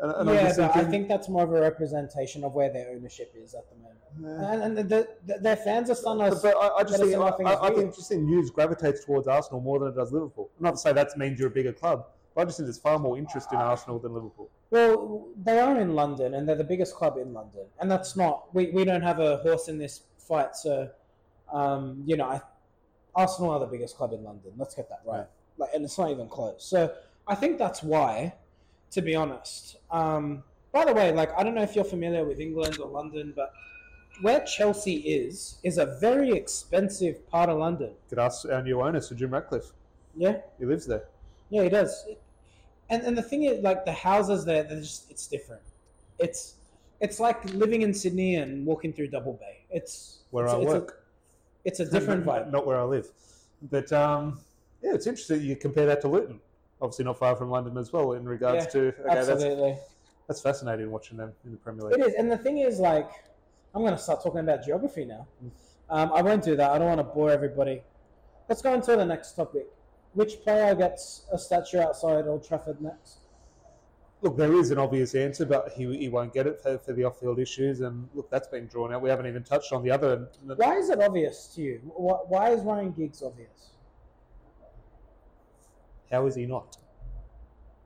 [0.00, 2.90] And, and I'm yeah, but I think that's more of a representation of where their
[2.90, 4.52] ownership is at the moment, Yeah.
[4.64, 6.42] and, and the, the, their fans are starting But, to.
[6.42, 9.60] but I, I just think, I, I, I think just the news gravitates towards Arsenal
[9.60, 10.50] more than it does Liverpool.
[10.58, 12.98] Not to say that means you're a bigger club, but I just think there's far
[12.98, 14.50] more interest in Arsenal than Liverpool.
[14.70, 18.52] Well, they are in London, and they're the biggest club in London, and that's not.
[18.54, 20.88] We, we don't have a horse in this fight, so
[21.52, 22.40] um, you know, I,
[23.14, 24.52] Arsenal are the biggest club in London.
[24.56, 25.26] Let's get that right.
[25.58, 26.64] Like, and it's not even close.
[26.64, 26.92] So
[27.28, 28.34] I think that's why,
[28.90, 29.76] to be honest.
[29.90, 30.42] Um,
[30.72, 33.52] by the way, like I don't know if you're familiar with England or London, but
[34.22, 37.92] where Chelsea is is a very expensive part of London.
[38.08, 39.70] Could ask our new owner, Sir Jim Ratcliffe.
[40.16, 41.04] Yeah, He lives there.
[41.50, 42.04] yeah, he does.
[42.90, 45.62] And and the thing is, like the houses there, they're just it's different.
[46.18, 46.56] It's
[47.00, 49.66] it's like living in Sydney and walking through Double Bay.
[49.70, 50.90] It's Where it's, I it's work.
[50.90, 52.50] A, it's a different vibe.
[52.50, 53.08] Not where I live.
[53.70, 54.40] But um,
[54.82, 56.40] yeah, it's interesting you compare that to Luton.
[56.80, 58.88] Obviously, not far from London as well in regards Yeah, to.
[58.88, 59.76] Okay, that's, Absolutely.
[60.28, 61.98] that's fascinating watching them in the Premier League.
[61.98, 63.08] It is, and the thing is, like,
[63.74, 65.26] I'm going to start talking about geography now.
[65.88, 66.70] Um, I won't do that.
[66.70, 67.82] I don't want to bore everybody.
[68.48, 69.66] Let's go on to the next topic.
[70.14, 73.18] Which player gets a statue outside Old Trafford next?
[74.22, 77.04] Look, there is an obvious answer, but he, he won't get it for, for the
[77.04, 77.80] off field issues.
[77.80, 79.02] And look, that's been drawn out.
[79.02, 80.28] We haven't even touched on the other.
[80.56, 81.80] Why is it obvious to you?
[81.84, 83.72] Why, why is Ryan Giggs obvious?
[86.10, 86.78] How is he not?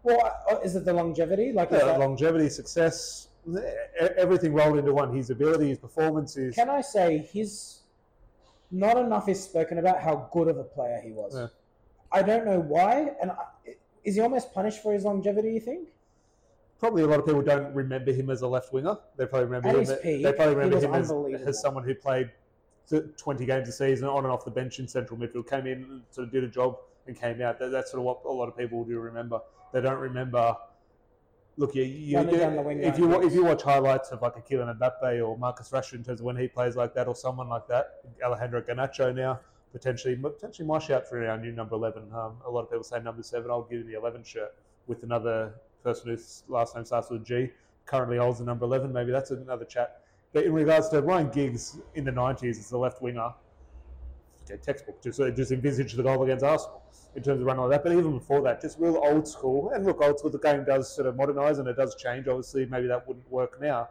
[0.03, 1.53] Well, uh, is it the longevity?
[1.53, 3.29] Like, is Uh, that- longevity, success,
[4.17, 5.17] everything rolled into one.
[5.17, 6.55] His ability, his performance, his.
[6.55, 7.81] can I say his
[8.71, 11.35] not enough is spoken about how good of a player he was.
[11.35, 11.47] Yeah.
[12.11, 13.45] I don't know why, and I,
[14.05, 15.53] is he almost punished for his longevity?
[15.53, 15.89] You think?
[16.79, 18.97] Probably a lot of people don't remember him as a left winger.
[19.17, 19.81] They probably remember At him.
[19.81, 21.11] his they probably remember him as,
[21.43, 22.31] as someone who played
[23.17, 25.49] 20 games a season on and off the bench in central midfield.
[25.49, 27.59] Came in, sort of did a job, and came out.
[27.59, 29.41] That, that's sort of what a lot of people do remember.
[29.73, 30.57] They don't remember.
[31.57, 34.37] Look, you, you, you- down the wing if you if you watch highlights of like
[34.37, 37.17] a Kylian Mbappe or Marcus Rashford in terms of when he plays like that, or
[37.17, 39.41] someone like that, Alejandro Garnacho now
[39.73, 42.05] potentially potentially my shout for our new number 11.
[42.13, 43.51] Um, a lot of people say number seven.
[43.51, 44.55] I'll give him the 11 shirt
[44.87, 47.51] with another person whose last name starts with G.
[47.87, 48.93] Currently holds the number 11.
[48.93, 50.03] Maybe that's another chat.
[50.33, 53.33] But in regards to Ryan Giggs in the 90s as the left winger,
[54.57, 55.03] textbook.
[55.03, 56.83] Just uh, just envisage the goal against Arsenal
[57.15, 57.85] in terms of running like that.
[57.85, 59.71] But even before that, just real old school.
[59.75, 60.31] And look, old school.
[60.31, 62.27] The game does sort of modernise and it does change.
[62.29, 63.89] Obviously, maybe that wouldn't work now.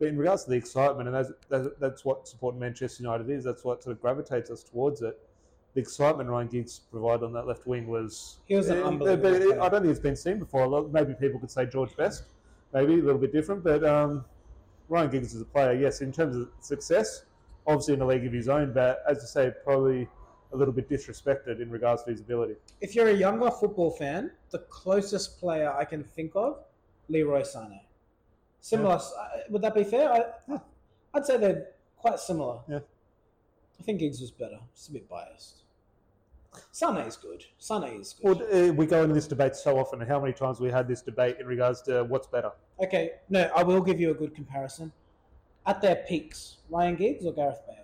[0.00, 3.44] But in regards to the excitement, and that's, that's, that's what supporting Manchester United is.
[3.44, 5.20] That's what sort of gravitates us towards it.
[5.74, 8.38] The excitement Ryan Giggs provided on that left wing was.
[8.46, 9.60] He was an eh, unbelievable but player.
[9.60, 10.88] I don't think it's been seen before.
[10.88, 12.24] Maybe people could say George Best,
[12.72, 13.62] maybe a little bit different.
[13.62, 14.24] But um,
[14.88, 17.26] Ryan Giggs is a player, yes, in terms of success,
[17.66, 18.72] obviously in a league of his own.
[18.72, 20.08] But as I say, probably
[20.54, 22.54] a little bit disrespected in regards to his ability.
[22.80, 26.64] If you're a younger football fan, the closest player I can think of,
[27.10, 27.80] Leroy Sané.
[28.60, 28.94] Similar.
[28.96, 29.00] uh,
[29.48, 30.12] Would that be fair?
[30.12, 30.58] I, Yeah.
[31.14, 32.58] I'd say they're quite similar.
[32.68, 32.80] Yeah.
[33.78, 34.58] I think Giggs was better.
[34.74, 35.56] Just a bit biased.
[36.72, 37.44] Sané is good.
[37.60, 38.70] Sané is Well, good.
[38.70, 40.00] uh, we go into this debate so often.
[40.00, 42.50] How many times we had this debate in regards to what's better?
[42.82, 44.92] Okay, no, I will give you a good comparison.
[45.66, 47.76] At their peaks, Ryan Giggs or Gareth Bale?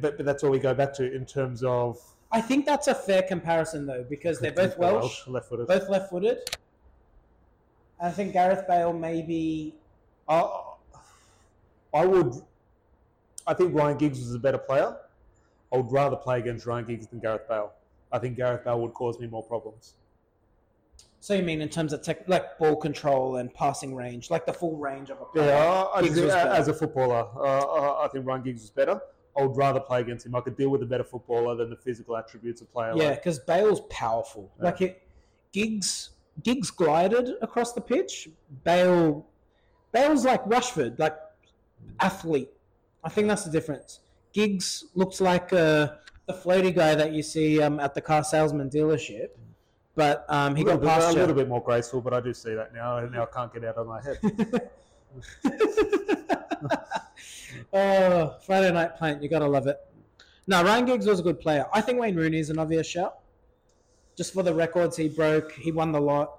[0.00, 2.00] But, but that's all we go back to in terms of
[2.32, 5.68] I think that's a fair comparison though, because they're both Welsh, left-footed.
[5.68, 6.38] both left-footed.
[8.00, 9.74] I think Gareth Bale maybe
[10.28, 10.62] I,
[11.92, 12.34] I would.
[13.46, 14.96] I think Ryan Giggs was a better player.
[15.72, 17.72] I would rather play against Ryan Giggs than Gareth Bale.
[18.12, 19.94] I think Gareth Bale would cause me more problems.
[21.20, 24.52] So you mean in terms of tech, like ball control and passing range, like the
[24.52, 25.48] full range of a player?
[25.48, 26.50] Yeah, I, I Giggs just- was better.
[26.50, 27.40] as a footballer, uh,
[28.00, 29.00] I I think Ryan Giggs was better.
[29.36, 30.34] I would rather play against him.
[30.36, 32.92] I could deal with a better footballer than the physical attributes of player.
[32.94, 34.50] Yeah, like- because Bale's powerful.
[34.58, 34.64] Yeah.
[34.64, 35.02] Like it,
[35.52, 36.10] Giggs,
[36.42, 38.28] Giggs glided across the pitch.
[38.64, 39.26] Bale,
[39.92, 41.16] Bale's like Rashford, like
[42.00, 42.50] athlete.
[43.02, 44.00] I think that's the difference.
[44.32, 45.88] Giggs looks like uh,
[46.26, 49.28] the floaty guy that you see um, at the car salesman dealership,
[49.94, 52.54] but um, he a got bit, a little bit more graceful, but I do see
[52.54, 52.98] that now.
[52.98, 54.18] and Now I can't get out of my head.
[57.72, 59.78] oh, Friday night plant, you gotta love it.
[60.46, 61.66] No, Ryan Giggs was a good player.
[61.72, 63.18] I think Wayne Rooney is an obvious shout.
[64.16, 66.38] Just for the records he broke, he won the lot.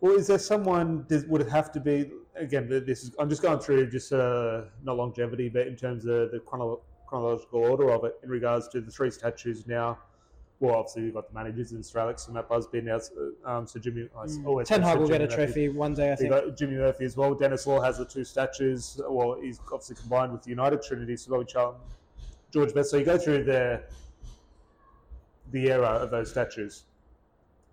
[0.00, 1.04] Well, is there someone?
[1.08, 2.68] Does, would it have to be again?
[2.68, 6.40] This is I'm just going through just uh, not longevity, but in terms of the
[6.46, 9.98] chronolo- chronological order of it in regards to the three statues now.
[10.58, 12.98] Well, obviously we've got the managers in Sir Alex and Matt Busby now.
[13.44, 15.36] Um, so Jimmy, I always Ten Hag will get a Murphy.
[15.36, 16.30] trophy one day, I think.
[16.30, 17.34] got Jimmy Murphy as well.
[17.34, 18.98] Denis Law has the two statues.
[19.06, 21.14] Well, he's obviously combined with the United Trinity.
[21.16, 21.80] So Bobby Charlton,
[22.50, 22.90] George Best.
[22.90, 23.82] So you go through the
[25.52, 26.84] the era of those statues.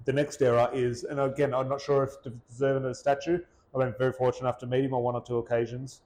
[0.05, 2.11] The next era is, and again, I'm not sure if
[2.49, 3.39] deserving of a statue.
[3.73, 6.01] I've been very fortunate enough to meet him on one or two occasions.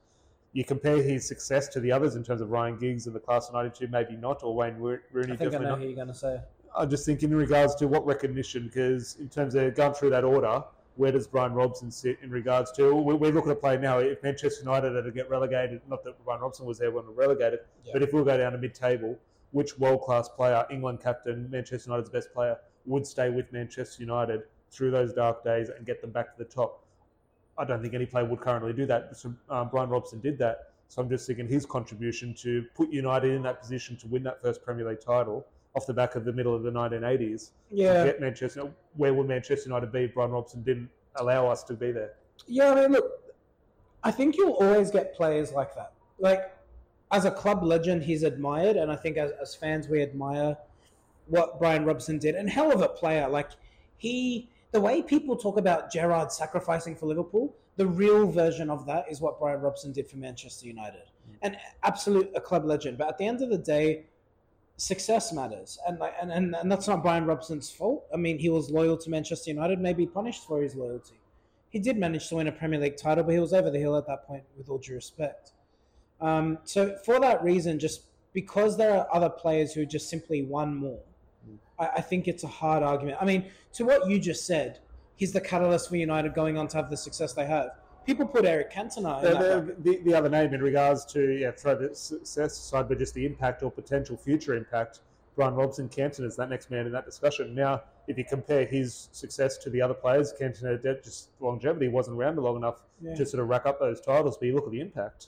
[0.54, 3.48] You compare his success to the others in terms of Ryan Giggs in the class
[3.50, 5.80] of '92, maybe not, or Wayne Rooney, I think I know not.
[5.80, 6.40] who you're going to say.
[6.76, 10.24] I just think in regards to what recognition, because in terms of going through that
[10.24, 10.64] order,
[10.96, 12.94] where does Brian Robson sit in regards to?
[12.96, 14.00] we- We're looking at play now.
[14.00, 17.14] If Manchester United are to get relegated, not that Brian Robson was there when we
[17.14, 17.94] were relegated, Yeah.
[17.94, 19.18] but if we'll go down to mid-table,
[19.52, 24.92] which world-class player, England captain, Manchester United's best player, would stay with Manchester United through
[24.92, 26.84] those dark days and get them back to the top?
[27.58, 29.16] I don't think any player would currently do that.
[29.16, 30.74] So, um, Brian Robson did that.
[30.90, 34.42] So I'm just thinking his contribution to put United in that position to win that
[34.42, 35.46] first Premier League title
[35.76, 37.52] off the back of the middle of the 1980s.
[37.70, 38.06] Yeah.
[38.06, 38.72] Get Manchester.
[38.96, 42.14] Where would Manchester United be if Brian Robson didn't allow us to be there?
[42.48, 43.06] Yeah, I mean, look,
[44.04, 45.94] I think you'll always get players like that.
[46.20, 46.57] Like,
[47.12, 50.58] as a club legend, he's admired, and I think as, as fans, we admire
[51.28, 52.36] what Brian Robson did.
[52.36, 53.28] And hell of a player.
[53.28, 53.52] Like,
[53.98, 59.06] he, the way people talk about Gerrard sacrificing for Liverpool, the real version of that
[59.10, 61.04] is what Brian Robson did for Manchester United.
[61.30, 61.38] Mm.
[61.44, 62.98] And absolute a club legend.
[62.98, 64.06] But at the end of the day,
[64.78, 65.80] success matters.
[65.88, 68.06] And, like, and, and, and that's not Brian Robson's fault.
[68.14, 71.20] I mean, he was loyal to Manchester United, maybe punished for his loyalty
[71.70, 73.96] he did manage to win a Premier League title, but he was over the hill
[73.96, 75.52] at that point, with all due respect.
[76.20, 78.04] Um, so for that reason, just
[78.34, 81.00] because there are other players who just simply won more,
[81.80, 83.18] I, I, think it's a hard argument.
[83.22, 84.80] I mean, to what you just said,
[85.16, 87.72] he's the catalyst for United going on to have the success they have.
[88.06, 89.22] People put Eric Cantona.
[89.22, 93.00] The, the, the, the, other name in regards to yeah, throw the success aside, but
[93.00, 95.02] just the impact or potential future impact.
[95.36, 97.54] Brian Robson, Cantona is that next man in that discussion.
[97.54, 102.38] Now, if you compare his success to the other players, Cantona just longevity wasn't around
[102.38, 103.14] long enough yeah.
[103.14, 104.38] to sort of rack up those titles.
[104.38, 105.28] But you look at the impact.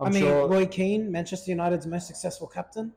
[0.00, 0.48] I'm i mean, sure...
[0.48, 2.92] Roy Keane, Manchester United's most successful captain.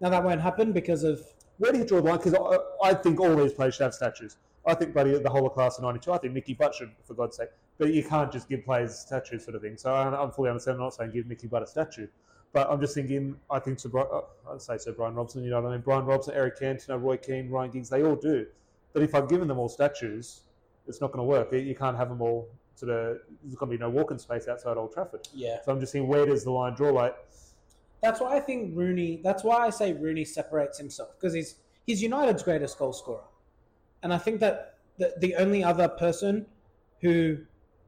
[0.00, 1.20] Now that won't happen because of
[1.58, 2.18] where do you draw the line?
[2.18, 4.36] Because I, I, think all these players should have statues.
[4.66, 6.12] I think, buddy, the whole of class of '92.
[6.12, 7.50] I think Nicky Butt should, for God's sake.
[7.78, 9.76] But you can't just give players statues, sort of thing.
[9.76, 10.76] So I, I'm fully understand.
[10.76, 12.08] I'm not saying give Nicky Butt a statue.
[12.52, 14.22] But I'm just thinking, I think Sir uh,
[14.52, 15.80] I'd say Sir Brian Robson, you know what I mean?
[15.80, 18.46] Brian Robson, Eric Cantona, Roy Keane, Ryan Giggs, they all do.
[18.92, 20.42] But if I've given them all statues,
[20.86, 21.52] it's not going to work.
[21.52, 22.48] You can't have them all
[22.82, 25.28] sort of, there's going to be no walking space outside Old Trafford.
[25.32, 25.58] Yeah.
[25.64, 26.90] So I'm just thinking, where does the line draw?
[26.90, 27.16] Like,
[28.02, 31.56] that's why I think Rooney, that's why I say Rooney separates himself because he's,
[31.86, 33.22] he's United's greatest goal scorer.
[34.02, 36.46] And I think that the, the only other person
[37.00, 37.38] who,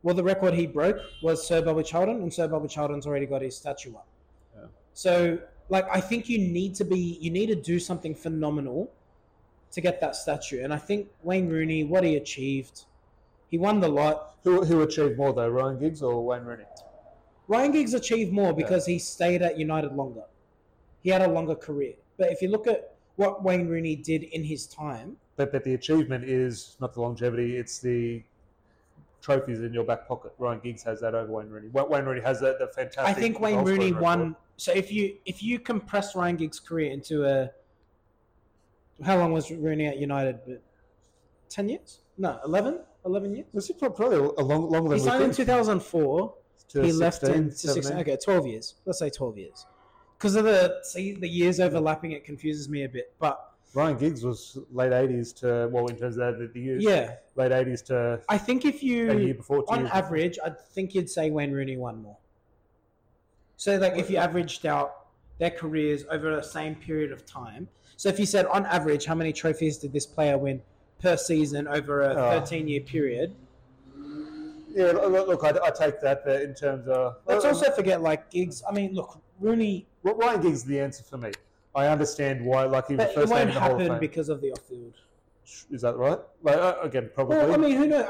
[0.04, 3.42] well, the record he broke was Sir Bobby Charlton, and Sir Bobby Charlton's already got
[3.42, 4.06] his statue up.
[4.54, 4.66] Yeah.
[4.92, 5.38] So,
[5.70, 8.92] like, I think you need to be, you need to do something phenomenal
[9.72, 10.62] to get that statue.
[10.62, 12.84] And I think Wayne Rooney, what he achieved,
[13.54, 14.34] he won the lot.
[14.42, 16.64] Who, who achieved more though, Ryan Giggs or Wayne Rooney?
[17.46, 18.94] Ryan Giggs achieved more because yeah.
[18.94, 20.24] he stayed at United longer.
[21.04, 21.92] He had a longer career.
[22.18, 25.74] But if you look at what Wayne Rooney did in his time, but but the
[25.74, 28.24] achievement is not the longevity; it's the
[29.22, 30.32] trophies in your back pocket.
[30.38, 31.68] Ryan Giggs has that over Wayne Rooney.
[31.68, 33.04] Wayne Rooney has that the fantastic.
[33.04, 34.34] I think Wayne Rooney won.
[34.56, 37.50] So if you if you compress Ryan Giggs' career into a,
[39.04, 40.40] how long was Rooney at United?
[40.44, 40.60] But
[41.48, 42.00] ten years?
[42.16, 42.80] No, 11?
[43.04, 43.46] 11 years.
[43.52, 46.34] Was it probably a long longer than he signed in two thousand four.
[46.72, 48.74] He left in to 16, okay, twelve years.
[48.84, 49.66] Let's say twelve years.
[50.18, 53.12] Because of the see the years overlapping, it confuses me a bit.
[53.20, 53.38] But
[53.74, 56.82] Ryan Giggs was late eighties to well, in terms of the, the years.
[56.82, 58.20] Yeah, late eighties to.
[58.28, 60.38] I think if you a year before, on average.
[60.44, 62.16] I think you'd say Wayne Rooney won more.
[63.56, 65.06] So, like, if you averaged out
[65.38, 69.14] their careers over the same period of time, so if you said on average, how
[69.14, 70.60] many trophies did this player win
[71.04, 72.30] per season over a oh.
[72.30, 73.34] thirteen-year period?
[74.74, 77.16] Yeah, look, look I, I, take that in terms of.
[77.26, 78.62] Let's also forget like Giggs.
[78.68, 79.86] I mean, look, Rooney.
[80.02, 81.30] Well, Ryan Giggs is the answer for me.
[81.76, 84.94] I understand why, like he was first it won't happen because of the off-field.
[85.70, 86.18] Is that right?
[86.42, 87.36] Like uh, again, probably.
[87.36, 88.06] Well, I mean, who knows?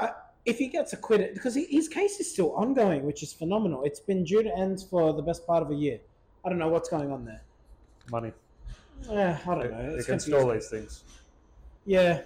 [0.47, 3.82] If he gets acquitted, because he, his case is still ongoing, which is phenomenal.
[3.84, 5.99] It's been due to end for the best part of a year.
[6.45, 7.42] I don't know what's going on there.
[8.11, 8.32] Money.
[9.11, 9.95] Yeah, I don't know.
[9.97, 11.05] It's can stall these things.
[11.86, 12.20] Yeah.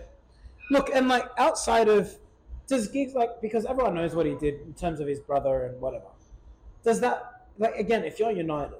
[0.71, 2.15] Look, and like outside of
[2.67, 5.81] does Giggs like because everyone knows what he did in terms of his brother and
[5.81, 6.07] whatever.
[6.85, 8.77] Does that like again, if you're United,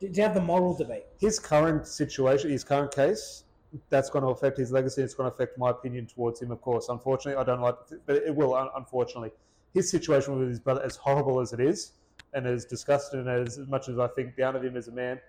[0.00, 1.04] do you have the moral debate?
[1.20, 3.44] His current situation, his current case,
[3.90, 5.02] that's going to affect his legacy.
[5.02, 6.88] It's going to affect my opinion towards him, of course.
[6.88, 7.76] Unfortunately, I don't like,
[8.06, 8.56] but it will.
[8.76, 9.32] Unfortunately,
[9.74, 11.92] his situation with his brother, as horrible as it is,
[12.32, 15.20] and as disgusting as, as much as I think down of him as a man,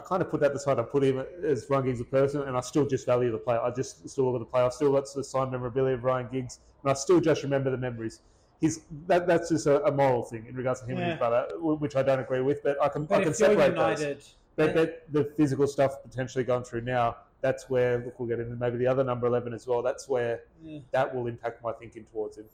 [0.00, 0.78] I kind of put that aside.
[0.78, 3.60] I put him as Ryan Giggs a person, and I still just value the player.
[3.60, 4.64] I just still look at the player.
[4.64, 7.78] I still got the signed memorabilia of Ryan Giggs, and I still just remember the
[7.78, 8.20] memories
[8.60, 11.02] he's that, that's just a, a, moral thing in regards to him yeah.
[11.02, 12.62] and his brother, which I don't agree with.
[12.62, 14.34] But I can but I can separate United, those.
[14.56, 18.56] But, but, the physical stuff potentially going through now, that's where look, we'll get into
[18.56, 19.82] maybe the other number eleven as well.
[19.82, 20.80] That's where yeah.
[20.92, 22.44] that will impact my thinking towards him.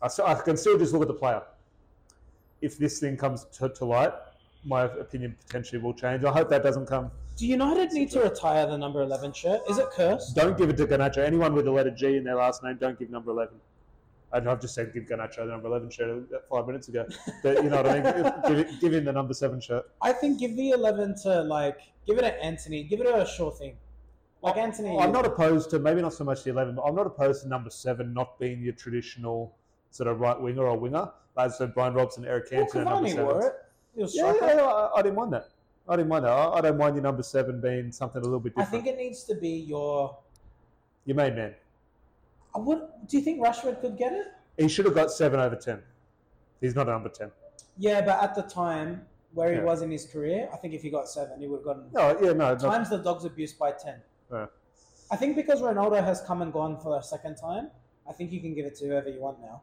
[0.00, 1.42] I, I can still just look at the player.
[2.60, 4.12] If this thing comes to, to light,
[4.64, 6.24] my opinion potentially will change.
[6.24, 7.10] I hope that doesn't come.
[7.36, 9.60] Do United need to retire the number 11 shirt?
[9.68, 10.36] Is it cursed?
[10.36, 11.18] Don't give it to Garnacho.
[11.18, 13.54] Anyone with the letter G in their last name, don't give number 11.
[14.32, 17.06] I've just said give Garnacho the number 11 shirt five minutes ago.
[17.42, 18.32] But you know what I mean?
[18.66, 19.88] give, give him the number seven shirt.
[20.02, 22.82] I think give the 11 to, like, give it to Antony.
[22.84, 23.76] Give it a sure thing.
[24.42, 24.98] Like Antony.
[24.98, 27.48] I'm not opposed to, maybe not so much the 11, but I'm not opposed to
[27.48, 29.56] number seven not being your traditional
[29.90, 31.10] sort of right winger or winger.
[31.38, 33.24] As I said, Brian Robson, Eric Well, Cantona, number seven.
[33.24, 33.63] wore
[33.96, 34.02] it.
[34.02, 34.54] Was Yeah, striker.
[34.56, 35.48] yeah, I, I didn't mind that.
[35.88, 36.30] I didn't mind that.
[36.32, 38.68] I, I don't mind your number seven being something a little bit different.
[38.68, 38.84] I different.
[38.86, 40.16] think it needs to be your.
[41.04, 41.54] Your main man.
[42.54, 42.80] I would.
[43.08, 44.26] Do you think Rashford could get it?
[44.56, 45.82] He should have got seven over ten.
[46.60, 47.30] He's not a number ten.
[47.76, 49.02] Yeah, but at the time
[49.34, 49.64] where he Yeah.
[49.64, 51.84] was in his career, I think if he got seven, he would have gotten.
[51.92, 54.00] No, yeah, no, not, Times the dog's abused by ten.
[54.32, 54.46] Yeah.
[55.10, 57.70] I think because Ronaldo has come and gone for a second time,
[58.08, 59.60] I think you can give it to whoever you want now.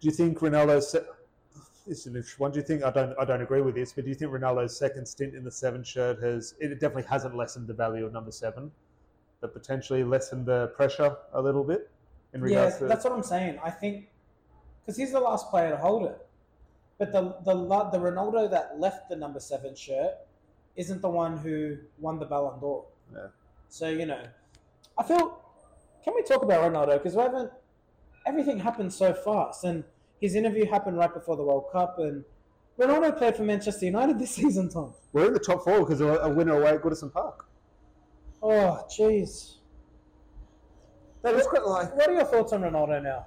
[0.00, 1.04] Do you think Ronaldo's se-
[1.86, 2.52] is an interesting one?
[2.52, 4.76] Do you think I don't I don't agree with this, but do you think Ronaldo's
[4.76, 8.30] second stint in the seven shirt has it definitely hasn't lessened the value of number
[8.30, 8.70] seven,
[9.40, 11.90] but potentially lessened the pressure a little bit
[12.32, 13.58] in Yeah, regards to that's what I'm saying.
[13.62, 14.08] I think
[14.80, 16.26] because he's the last player to hold it,
[16.98, 20.14] but the the the Ronaldo that left the number seven shirt
[20.76, 22.84] isn't the one who won the Ballon d'Or.
[23.12, 23.26] Yeah.
[23.68, 24.22] So you know,
[24.98, 25.40] I feel.
[26.02, 26.94] Can we talk about Ronaldo?
[26.94, 27.50] Because we haven't.
[28.26, 29.84] Everything happened so fast, and
[30.24, 32.24] his interview happened right before the World Cup, and
[32.80, 34.94] Ronaldo played for Manchester United this season, Tom.
[35.12, 37.46] we're in the top four because of a winner away at Goodison Park.
[38.42, 39.56] Oh, jeez.
[41.22, 43.26] That is quite like What are your thoughts on Ronaldo now?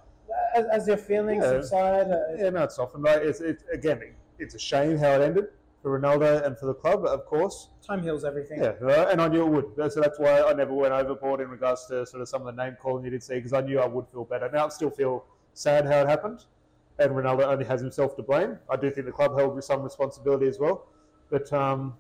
[0.56, 1.52] As, as your feelings Yeah.
[1.62, 3.04] subside, uh, yeah, no, it's softened.
[3.04, 3.22] Right?
[3.22, 4.02] It's, it's again,
[4.40, 5.46] it's a shame how it ended
[5.84, 7.70] for Ronaldo and for the club, of course.
[7.86, 8.60] time heals everything.
[8.62, 9.92] Yeah, right, and I knew it would.
[9.94, 12.64] So that's why I never went overboard in regards to sort of some of the
[12.64, 14.50] name calling you did see, because I knew I would feel better.
[14.52, 16.46] Now I still feel sad how it happened,
[17.00, 18.58] and Ronaldo only has himself to blame.
[18.70, 20.88] I do think the club held some responsibility as well,
[21.30, 21.94] but um,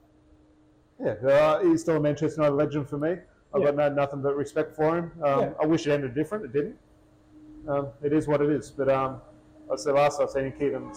[0.99, 3.15] yeah, uh, he's still a Manchester United legend for me.
[3.53, 3.65] I've Yeah.
[3.71, 5.11] got no, nothing but respect for him.
[5.23, 5.53] Um, Yeah.
[5.61, 6.45] I wish it ended different.
[6.45, 6.77] It didn't.
[7.67, 8.71] Um, it is what it is.
[8.71, 9.21] But um,
[9.71, 10.91] I said last I've seen him keep him.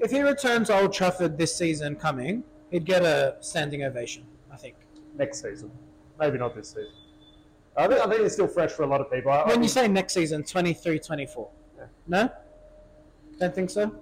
[0.00, 4.56] If he returns to Old Trafford this season coming, he'd get a standing ovation, I
[4.56, 4.76] think.
[5.16, 5.70] next season.
[6.18, 6.90] Maybe not this season.
[7.76, 9.30] I think, I think it's still fresh for a lot of people.
[9.30, 11.48] I, I When you say next season, 23 24.
[11.78, 11.84] Yeah.
[12.08, 12.30] No?
[13.38, 13.94] Don't think so?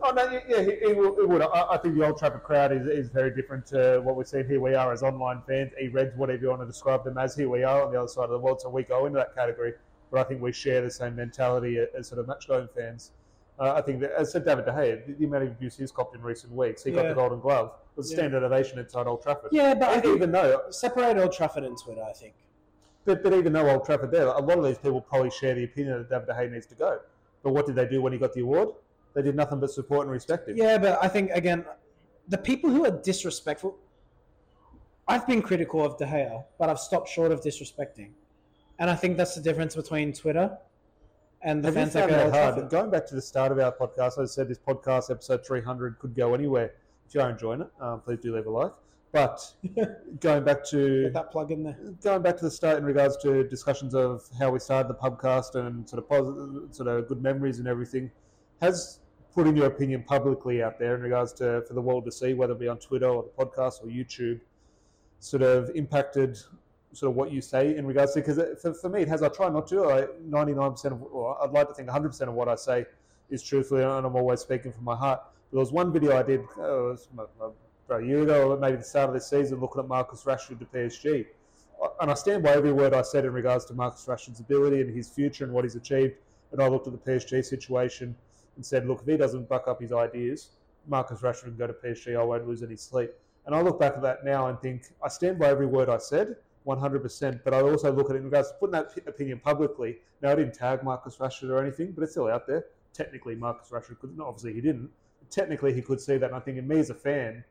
[0.00, 1.42] oh no, yeah, yeah, he, he will- it would.
[1.42, 4.46] I, I think the Old Trafford crowd is, is very different to what we're seeing.
[4.46, 7.34] Here we are as online fans, e-reds, whatever you want to describe them as.
[7.34, 9.34] Here we are on the other side of the world, so we go into that
[9.34, 9.72] category.
[10.10, 13.10] But I think we share the same mentality as sort of match-going fans.
[13.58, 15.90] Uh, I think that, as said David De Gea, the, the amount of abuse he's
[15.90, 18.18] copped in recent weeks, he got the Golden Glove, was a Yeah.
[18.20, 19.50] standard ovation inside Old Trafford.
[19.50, 22.34] Yeah, but I think even though separate Old Trafford and Twitter, I think.
[23.04, 25.64] But, but even though Old Trafford there, a lot of these people probably share the
[25.64, 27.00] opinion that David De Gea needs to go.
[27.42, 28.70] But what did they do when he got the award?
[29.14, 30.56] They did nothing but support and respect him.
[30.56, 31.64] Yeah, but I think, again,
[32.28, 33.76] the people who are disrespectful.
[35.06, 38.10] I've been critical of De Gea, but I've stopped short of disrespecting.
[38.78, 40.56] And I think that's the difference between Twitter
[41.42, 42.54] and the Have fans found go that hard?
[42.54, 42.70] Trafford.
[42.70, 46.14] Going back to the start of our podcast, I said this podcast, episode 300, could
[46.14, 46.74] go anywhere.
[47.08, 48.72] If you are enjoying it, um, please do leave a like.
[49.12, 49.40] But
[50.20, 51.78] going back to Get that plug in there.
[52.02, 55.54] going back to the start in regards to discussions of how we started the podcast
[55.54, 58.10] and sort of positive, sort of good memories and everything,
[58.60, 59.00] has
[59.34, 62.52] putting your opinion publicly out there in regards to for the world to see, whether
[62.52, 64.40] it be on Twitter or the podcast or YouTube,
[65.20, 66.36] sort of impacted
[66.92, 69.22] sort of what you say in regards to because for, for me it has.
[69.22, 69.90] I try not to.
[69.90, 72.56] I ninety nine percent of, or I'd like to think hundred percent of what I
[72.56, 72.86] say
[73.30, 75.20] is truthfully, and I'm always speaking from my heart.
[75.50, 77.08] but There was one video I did uh, it was
[77.96, 80.66] a year ago, or maybe the start of this season, looking at Marcus Rashford to
[80.66, 81.26] PSG.
[82.00, 84.94] And I stand by every word I said in regards to Marcus Rashford's ability and
[84.94, 86.14] his future and what he's achieved.
[86.52, 88.14] And I looked at the PSG situation
[88.56, 90.50] and said, look, if he doesn't buck up his ideas,
[90.86, 92.18] Marcus Rashford can go to PSG.
[92.18, 93.10] I won't lose any sleep.
[93.46, 95.98] And I look back at that now and think, I stand by every word I
[95.98, 96.36] said,
[96.66, 97.40] 100%.
[97.44, 99.98] But I also look at it in regards to putting that opinion publicly.
[100.20, 102.66] Now, I didn't tag Marcus Rashford or anything, but it's still out there.
[102.92, 104.90] Technically, Marcus Rashford could, obviously he didn't.
[105.30, 106.26] Technically, he could see that.
[106.26, 107.44] And I think, in me as a fan,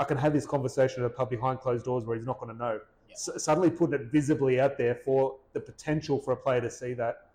[0.00, 2.50] I can have this conversation at a pub behind closed doors where he's not going
[2.50, 2.80] to know.
[3.08, 3.12] Yeah.
[3.14, 6.94] S- suddenly putting it visibly out there for the potential for a player to see
[6.94, 7.28] that,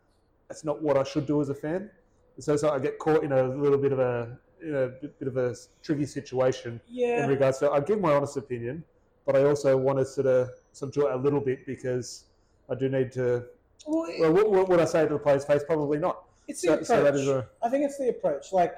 [0.47, 1.91] that's not what I should do as a fan.
[2.39, 4.87] So, so I get caught in a little bit of a, in a
[5.19, 6.81] bit of a tricky situation
[7.23, 7.69] in regards to.
[7.69, 8.83] I give my honest opinion,
[9.27, 12.25] but I also want to sort of subdue it a little bit because
[12.69, 13.45] I do need to.
[13.85, 15.63] Well, it- Well, what, what would I say to the player's face?
[15.63, 16.23] Probably not.
[16.47, 16.87] it's the So, approach.
[16.87, 17.47] so that is a.
[17.63, 18.51] I think it's the approach.
[18.51, 18.75] Like,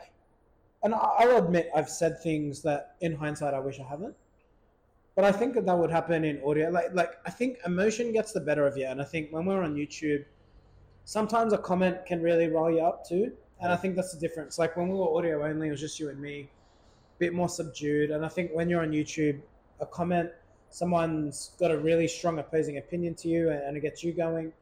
[0.84, 4.16] and I'll admit I've said things that, in hindsight, I wish I haven't.
[5.16, 6.70] But I think that that would happen in audio.
[6.70, 9.64] Like, like I think emotion gets the better of you, and I think when we're
[9.64, 10.26] on YouTube,
[11.06, 13.32] sometimes a comment can really roll you up too.
[13.60, 14.60] And I think that's the difference.
[14.60, 17.50] Like when we were audio only, it was just you and me, a bit more
[17.50, 18.12] subdued.
[18.12, 19.40] And I think when you're on YouTube,
[19.80, 20.30] a comment,
[20.70, 24.54] someone's got a really strong opposing opinion to you, and, and it gets you going.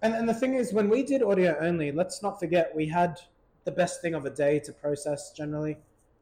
[0.00, 3.20] And, and the thing is, when we did audio only, let's not forget we had
[3.66, 5.76] the best thing of a day to process generally.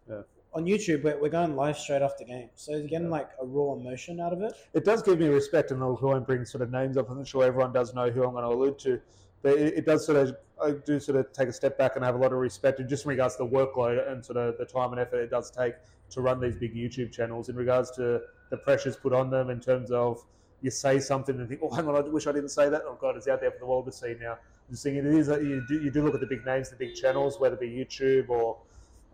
[0.08, 0.22] Yeah.
[0.54, 2.48] On YouTube, we're, we're going live straight after game.
[2.56, 4.54] So getting like a raw emotion out of it.
[4.72, 7.10] It does give me respect, and I won't bring sort of names up.
[7.10, 9.00] I'm not sure everyone does know who I'm going to allude to.
[9.44, 12.04] but it, it does sort of I do sort of take a step back and
[12.04, 14.56] have a lot of respect, and just in regards to the workload and sort of
[14.58, 15.74] the time and effort it does take
[16.10, 18.20] to run these big YouTube channels, in regards to
[18.50, 20.24] the pressures put on them in terms of
[20.62, 22.82] you say something and think, oh, hang on, I wish I didn't say that.
[22.86, 24.38] Oh God, it's out there for the world to see now.
[24.70, 25.28] Just thinking it is.
[25.28, 27.68] You do, you do look at the big names, the big channels, whether it be
[27.68, 28.58] YouTube or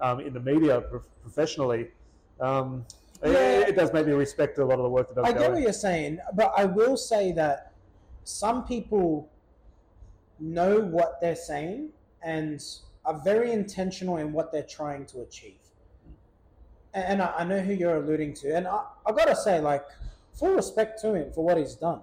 [0.00, 1.88] um, in the media pro- professionally.
[2.40, 2.86] Um,
[3.22, 3.68] it- Yeah.
[3.68, 5.52] it, does make me respect a lot of the work that does I get in.
[5.52, 7.72] what you're saying, but I will say that
[8.24, 9.28] some people
[10.38, 11.90] know what they're saying
[12.22, 12.62] and
[13.04, 15.58] are very intentional in what they're trying to achieve.
[16.94, 19.84] And, and I, I know who you're alluding to, and I, I gotta say, like,
[20.32, 22.00] full respect to him for what he's done.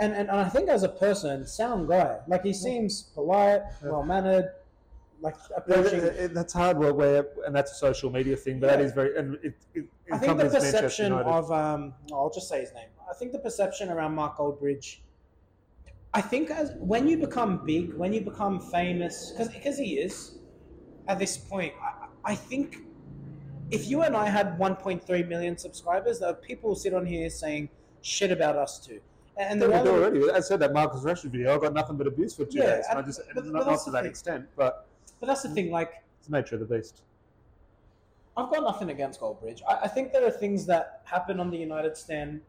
[0.00, 2.20] And, and, and I think as a person, sound guy.
[2.26, 4.46] Like he seems polite, well mannered,
[5.20, 6.00] like Yeah, approaching.
[6.00, 8.86] that- that- that's hard work, where and that's a social media thing, but that Yeah.
[8.86, 11.28] is very and it, it, I think the Manchester perception United.
[11.30, 12.88] of um, I'll just say his name.
[13.10, 15.00] I think the perception around Mark Goldbridge.
[16.14, 20.38] I think as when you become big, when you become famous, because because he is,
[21.08, 22.78] at this point, I, I think
[23.70, 27.28] if you and I had 1.3 million subscribers, there are people who sit on here
[27.30, 27.68] saying
[28.00, 29.00] shit about us too.
[29.40, 30.30] And the Yeah, we do already.
[30.30, 31.54] I said that Marcus Rashford video.
[31.54, 32.84] I got nothing but abuse for two Yeah, days.
[32.90, 34.10] And I and- just but- not, but not to the that thing.
[34.10, 34.86] extent, but
[35.18, 35.70] but that's the thing.
[35.70, 37.02] Like it's the nature of the beast.
[38.36, 39.60] I've got nothing against Goldbridge.
[39.68, 42.40] I, I think there are things that happen on the United stand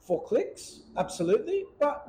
[0.00, 1.66] for clicks, absolutely.
[1.78, 2.06] But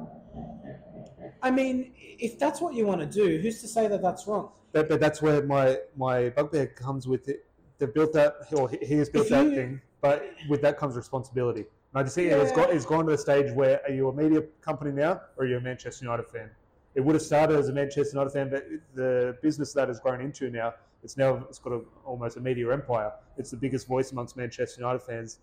[1.44, 4.50] I mean, if that's what you want to do, who's to say that that's wrong?
[4.72, 7.46] But, but that's where my my bugbear comes with it.
[7.78, 10.78] They've built that, or he he has built If that you- thing, but with that
[10.78, 11.66] comes responsibility.
[11.94, 12.38] And I just think Yeah.
[12.42, 15.44] it's got it's gone to the stage where are you a media company now, or
[15.44, 16.50] are you a Manchester United fan?
[16.96, 20.22] It would have started as a Manchester United fan, but the business that has grown
[20.22, 20.74] into now,
[21.04, 23.12] it's now it's got a, almost a media empire.
[23.38, 25.40] It's the biggest voice amongst Manchester United fans.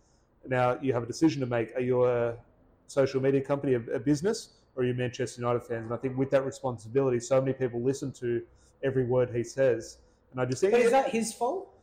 [0.47, 2.37] Now you have a decision to make: are you a
[2.87, 5.85] social media company, a, a business, or are you Manchester United fans?
[5.85, 8.43] And I think with that responsibility, so many people listen to
[8.83, 9.99] every word he says.
[10.33, 11.75] And I just think, But is that his fault?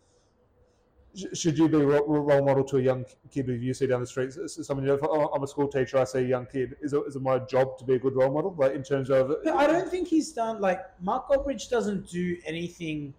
[1.16, 4.02] Sh- should you be a role model to a young kid who you see down
[4.02, 4.34] the street?
[4.34, 6.76] Someone, if oh, I'm a school teacher, I see a young kid.
[6.82, 8.54] Is it, is it my job to be a good role model?
[8.58, 12.38] Like in terms of, But I don't think he's done like Mark Goldbridge doesn't do
[12.46, 13.14] anything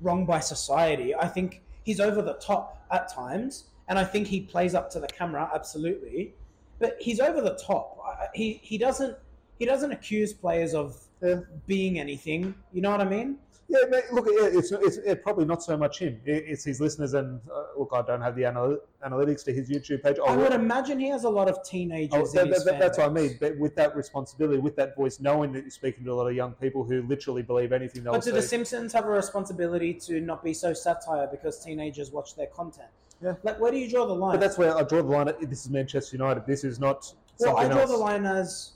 [0.00, 1.14] wrong by society.
[1.14, 5.00] I think he's over the top at times, and I think he plays up to
[5.00, 6.34] the camera absolutely.
[6.78, 7.98] But he's over the top.
[8.34, 9.16] He he doesn't
[9.58, 11.40] he doesn't accuse players of Yeah.
[11.66, 12.54] being anything.
[12.72, 13.36] You know what I mean?
[13.72, 16.20] Yeah, mate, look, it's, it's it probably not so much him.
[16.24, 19.70] It- It's his listeners, and uh, look, I don't have the anal- analytics to his
[19.70, 20.16] YouTube page.
[20.18, 22.34] I I'll- would imagine he has a lot of teenagers.
[22.36, 23.36] Oh, in that, that- that's what I mean.
[23.40, 26.34] But with that responsibility, with that voice, knowing that you're speaking to a lot of
[26.34, 28.32] young people who literally believe anything But do say.
[28.32, 32.88] the Simpsons have a responsibility to not be so satire because teenagers watch their content?
[33.22, 33.34] Yeah.
[33.44, 34.32] Like, where do you draw the line?
[34.34, 35.32] but that's where I draw the line.
[35.42, 36.44] This is Manchester United.
[36.44, 37.90] This is not Well, I draw else.
[37.90, 38.72] the line as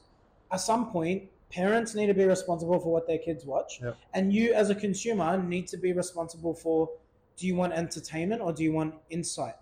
[0.53, 1.25] at some point,
[1.55, 3.97] parents need to be responsible for what their kids watch, Yep.
[4.15, 6.91] and you as a consumer need to be responsible for
[7.37, 9.57] do you want entertainment or do you want insight?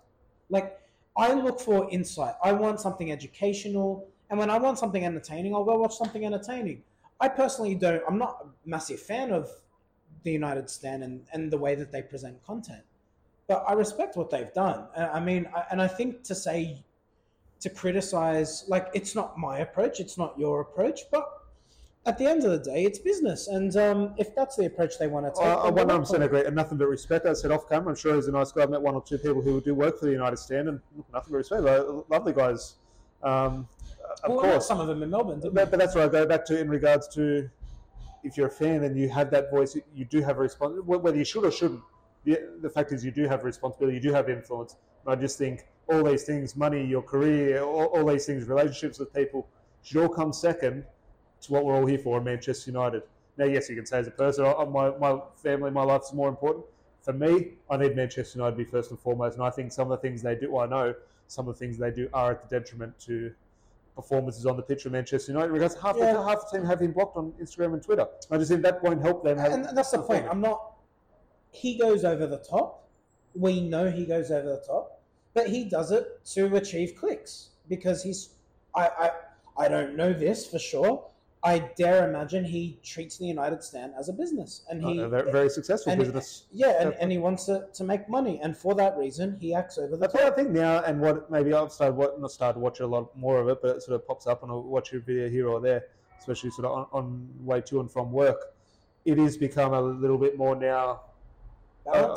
[0.49, 0.79] Like,
[1.15, 2.35] I look for insight.
[2.43, 6.83] I want something educational, and when I want something entertaining, I'll go watch something entertaining.
[7.19, 8.01] I personally don't.
[8.07, 9.49] I'm not a massive fan of
[10.23, 12.83] the United Stand and, and the way that they present content,
[13.47, 14.87] but I respect what they've done.
[14.95, 16.83] Uh, I mean, I, and I think to say
[17.59, 21.42] to criticize like it's not my approach it's not your approach but
[22.05, 25.07] at the end of the day it's business and um, if that's the approach they
[25.07, 27.25] want to take I, one hundred percent agree, and nothing but respect.
[27.25, 28.63] I said off camera, I'm sure he's a nice guy.
[28.63, 30.79] I've met one or two people who do work for the United Stand, and
[31.13, 31.63] nothing but respect.
[32.09, 32.75] Lovely guys,
[33.23, 33.67] um,
[34.23, 34.67] of well, course.
[34.67, 36.69] some of them in melbourne didn't But, but that's where I go back to in
[36.69, 37.49] regards to
[38.23, 41.01] if you're a fan and you have that voice, you do have a responsibility.
[41.03, 41.81] Whether you should or shouldn't,
[42.23, 44.77] the, the fact is you do have responsibility, you do have influence.
[45.05, 48.99] And I just think all these things, money, your career, all, all these things, relationships
[48.99, 49.47] with people,
[49.81, 50.85] should all come second
[51.43, 53.03] to what we're all here for in Manchester United.
[53.37, 56.13] Now, yes, you can say as a person, oh, my, my family, my life is
[56.13, 56.65] more important.
[57.01, 59.37] For me, I need Manchester United to be first and foremost.
[59.37, 60.95] And I think some of the things they do, well, I know
[61.27, 63.33] some of the things they do are at the detriment to
[63.95, 66.13] performances on the pitch of Manchester United because half, Yeah.
[66.13, 68.07] the, half the team have him blocked on Instagram and Twitter.
[68.31, 69.37] I just think that won't help them.
[69.37, 70.73] Have, and that's the point i'm not
[71.51, 72.87] he goes over the top
[73.35, 74.99] we know he goes over the top
[75.35, 78.29] but he does it to achieve clicks because he's
[78.75, 79.11] i i,
[79.65, 81.05] I don't know this for sure
[81.43, 85.31] i dare imagine he treats the united stand as a business and he a very,
[85.31, 86.45] very successful and- business.
[86.51, 89.77] Yeah, and, and he wants to, to make money, and for that reason, he acts
[89.77, 90.33] over the That's what top.
[90.33, 93.39] I think now, and what maybe I've started what not started watching a lot more
[93.39, 95.59] of it, but it sort of pops up and I'll watch a video here or
[95.59, 95.85] there,
[96.19, 98.53] especially sort of on, on way to and from work.
[99.05, 101.01] It has become a little bit more now.
[101.85, 102.15] Uh,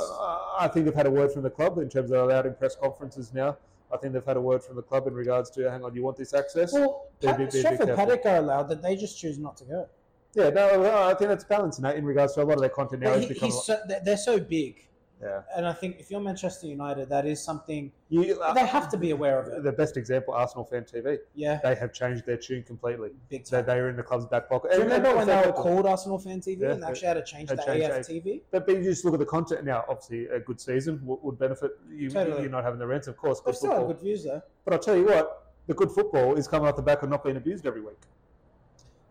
[0.58, 2.76] I think they've had a word from the club in terms of allowed in press
[2.76, 3.56] conferences now.
[3.92, 6.02] I think they've had a word from the club in regards to, hang on, you
[6.02, 6.72] want this access?
[6.72, 7.86] well, Pat, be- be careful.
[7.94, 9.88] Paddock are allowed that they just choose not to go.
[10.34, 12.68] Yeah, no, I think that's balanced in that in regards to a lot of their
[12.68, 14.86] content now he, so, they're so big,
[15.22, 18.88] yeah, and I think if you're Manchester United, that is something you, uh, they have
[18.90, 19.62] to be aware of it.
[19.62, 21.18] the best example, Arsenal fan TV.
[21.34, 23.10] Yeah, They have changed their tune completely.
[23.30, 23.64] big time.
[23.64, 24.72] they are in the club's back pocket.
[24.72, 27.08] Do you remember and when they were called Arsenal Fan TV Yeah, and they actually
[27.08, 28.42] had to change the changed AFTV?
[28.50, 29.84] But, but you just look at the content now.
[29.88, 32.10] Obviously, a good season would, would benefit you.
[32.10, 32.42] Totally.
[32.42, 33.40] You're not having the rents, of course.
[33.40, 33.88] Good still football.
[33.88, 34.42] good views though.
[34.64, 37.24] But I'll tell you what, the good football is coming off the back of not
[37.24, 37.98] being abused every week.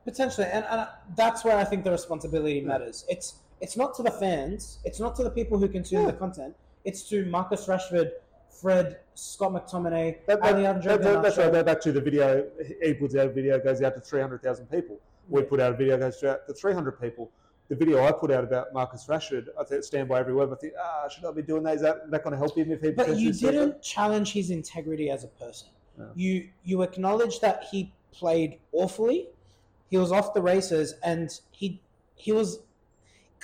[0.03, 0.87] Potentially, and, and
[1.17, 3.05] that's where I think the responsibility matters.
[3.09, 6.07] It's it's not to the fans, it's not to the people who consume Yeah.
[6.11, 6.55] the content.
[6.83, 8.11] It's to Marcus Rashford,
[8.49, 11.51] Fred, Scott McTominay, That, that, that, that, that's right.
[11.51, 12.45] Go back to the video.
[12.83, 14.99] He puts out a video, goes out to 300,000 people.
[15.29, 15.47] We Yeah.
[15.49, 17.31] put out a video, goes out to 300 people.
[17.67, 20.51] The video I put out about Marcus Rashford, I think stand by every word.
[20.51, 21.75] I think, ah, should I be doing that?
[21.75, 23.51] Is that, that going to help him if he But you that?
[23.51, 25.69] didn't challenge his integrity as a person.
[25.97, 26.11] No.
[26.13, 29.29] You you acknowledged that he played awfully.
[29.89, 31.81] He was off the races, and he
[32.15, 32.59] he was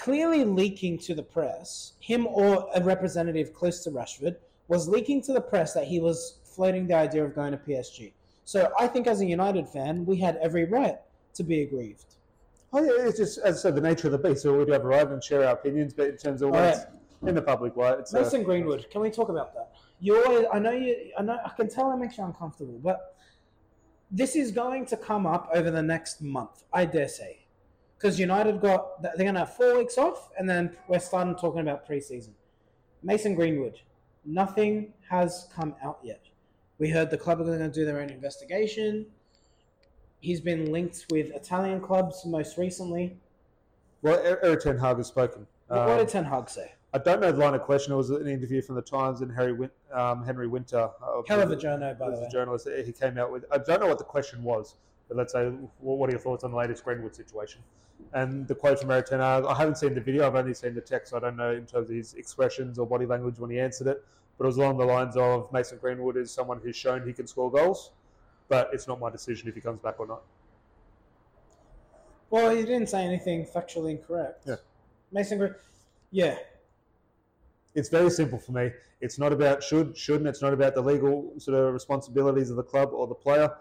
[0.01, 1.93] clearly leaking to the press.
[1.99, 4.35] Him or a representative close to Rashford
[4.67, 8.13] was leaking to the press that he was floating the idea of going to PSG.
[8.43, 10.97] So I think, as a United fan, we had every right
[11.35, 12.15] to be aggrieved.
[12.73, 14.41] Oh, yeah, it's just, as I said, the nature of the beast.
[14.41, 16.63] So we do have a right and share our opinions, but in terms of when
[16.63, 16.85] right.
[17.27, 18.13] in the public light, it's.
[18.13, 19.71] uh, Mason Greenwood, can we talk about that?
[19.99, 23.17] You always, I know you, I know, I can tell it makes you uncomfortable, but
[24.09, 27.40] this is going to come up over the next month, I dare say,
[28.01, 31.61] because United got they're going to have four weeks off, and then we're starting talking
[31.61, 32.29] about preseason.
[33.03, 33.79] Mason Greenwood,
[34.25, 36.21] nothing has come out yet.
[36.79, 39.05] We heard the club are going to do their own investigation.
[40.19, 43.17] He's been linked with Italian clubs most recently.
[44.01, 45.45] Well, Er- Erik Ten Hag has spoken.
[45.67, 46.71] What, Um, did Ten Hag say?
[46.93, 47.93] I don't know the line of question.
[47.93, 50.89] It was an interview from the Times and Harry Win- um, Henry Winter.
[51.01, 52.27] Uh, Hell of a by the way.
[52.31, 52.67] journalist.
[52.85, 53.45] He came out with.
[53.51, 54.75] I don't know what the question was,
[55.12, 55.51] but let's say,
[55.82, 57.59] what are your thoughts on the latest Greenwood situation?
[58.14, 60.26] And the quote from Hag, I haven't seen the video.
[60.26, 61.12] I've only seen the text.
[61.12, 63.88] So I don't know in terms of his expressions or body language when he answered
[63.88, 64.05] it.
[64.38, 67.28] But it was along the lines of Mason Greenwood is someone who's shown he can
[67.28, 67.91] score goals,
[68.47, 70.22] but it's not my decision if he comes back or not.
[72.30, 74.43] Well, he didn't say anything factually incorrect.
[74.47, 74.55] Yeah.
[75.12, 75.55] Mason Green.
[76.12, 76.38] Yeah.
[77.76, 78.72] it's very simple for me.
[79.01, 80.28] It's not about should, shouldn't.
[80.28, 83.51] It's not about the legal sort of responsibilities of the club or the player.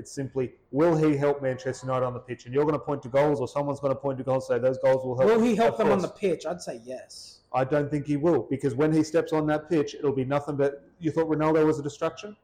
[0.00, 2.46] It's simply, will he help Manchester United on the pitch?
[2.46, 4.56] And you're going to point to goals, or someone's going to point to goals, and
[4.56, 5.28] say those goals will help.
[5.30, 6.46] Will he help them on the pitch?
[6.46, 7.40] I'd say yes.
[7.52, 10.56] I don't think he will, because when he steps on that pitch, it'll be nothing
[10.56, 10.84] but.
[11.00, 12.34] You thought Ronaldo was a distraction?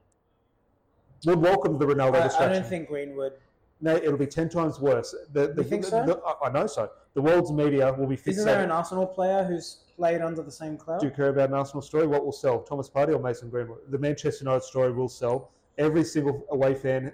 [1.25, 3.33] Would welcome to the Ronaldo I, I don't think Greenwood.
[3.81, 5.15] no, it'll be ten times worse.
[5.33, 6.05] The, the, You think the- so?
[6.07, 6.91] the- I- know so.
[7.15, 10.77] The world's media will be Isn't there an Arsenal player who's played under the same
[10.77, 11.01] cloud?
[11.01, 12.07] Do you care about an Arsenal story?
[12.07, 12.61] What will sell?
[12.61, 13.79] Thomas Partey or Mason Greenwood?
[13.89, 15.53] The Manchester United story will sell.
[15.79, 17.13] Every single away fan,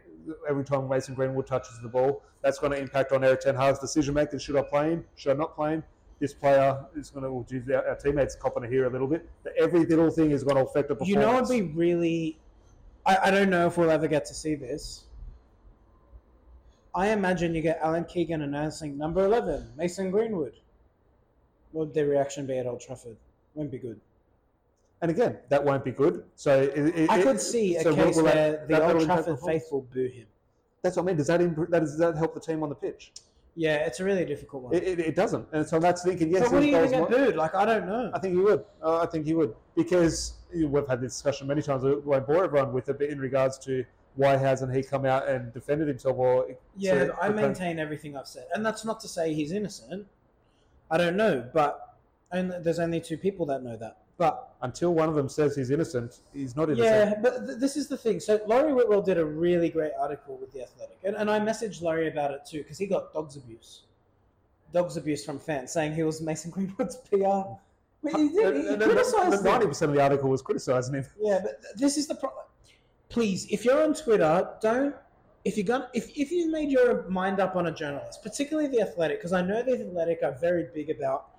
[0.49, 3.79] every time Mason Greenwood touches the ball, that's going to impact on Erik Ten Hag's
[3.79, 4.39] decision making.
[4.39, 5.05] Should I play him?
[5.17, 5.85] Should I not play him?
[6.21, 9.29] This player is going to, geez, our, our teammates copping here a little bit.
[9.59, 11.09] Every little thing is going to affect the performance.
[11.09, 12.39] You know, it'd be really.
[13.05, 15.05] I, I don't know if we'll ever get to see this.
[16.95, 20.53] I imagine you get Alan Keegan announcing number 11, Mason Greenwood.
[21.73, 23.17] What would their reaction be at Old Trafford?
[23.55, 23.99] Won't be good.
[25.03, 26.25] And again, that won't be good.
[26.37, 28.97] So it, it, I could see a so case will that- where that- the that'll
[28.97, 30.27] Old Trafford faithful boo him.
[30.83, 31.17] That's what I mean.
[31.17, 33.13] Does that, imp- that does that help the team on the pitch?
[33.55, 34.75] Yeah, it's a really difficult one.
[34.75, 35.47] It, it, it doesn't.
[35.53, 37.37] And so that's thinking, yes, but would he even get booed?
[37.37, 38.11] Like, I don't know.
[38.15, 38.65] I think he would.
[38.83, 41.85] Uh, I think he would because we've had this discussion many times.
[41.85, 43.85] We won't bore everyone with it, but in regards to
[44.15, 46.17] why hasn't he come out and defended himself?
[46.17, 46.47] Or
[46.77, 50.07] Yeah, I maintain everything I've said, and that's not to say he's innocent.
[50.91, 51.99] I don't know, but
[52.31, 53.99] and there's only two people that know that.
[54.23, 56.87] But until one of them says he's innocent, he's not innocent.
[56.87, 58.21] yeah, but th- this is the thing.
[58.21, 61.83] So Laurie Whitwell did a really great article with the Athletic, and, and I messaged
[61.83, 63.83] Laurie about it too because he got dogs abuse,
[64.73, 67.17] dogs abuse from fans saying he was Mason Greenwood's PR.
[68.05, 68.55] Mean, he did.
[68.59, 68.79] He, him.
[68.79, 71.05] Ninety percent of the article was criticising him.
[71.21, 72.45] Yeah, but th- this is the problem.
[73.09, 74.95] Please, if you're on Twitter, don't.
[75.45, 78.83] If you're gonna, if, if you made your mind up on a journalist, particularly the
[78.83, 81.32] Athletic, because I know the Athletic are very big about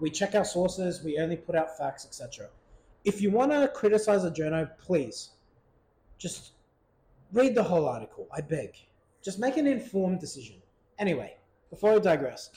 [0.00, 2.48] we check our sources, we only put out facts, etc.
[3.04, 5.30] If you want to criticize a journal, please,
[6.18, 6.52] just
[7.32, 8.26] read the whole article.
[8.32, 8.74] I beg.
[9.22, 10.56] Just make an informed decision.
[10.98, 11.36] Anyway,
[11.70, 12.50] before I digress,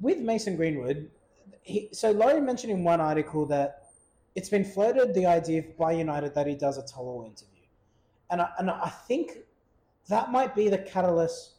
[0.00, 1.10] with Mason Greenwood,
[1.62, 3.84] he, so Laurie mentioned in one article that
[4.34, 7.64] it's been floated the idea by United that he does a tell-all interview,
[8.30, 9.38] and I, and I think
[10.08, 11.54] that might be the catalyst.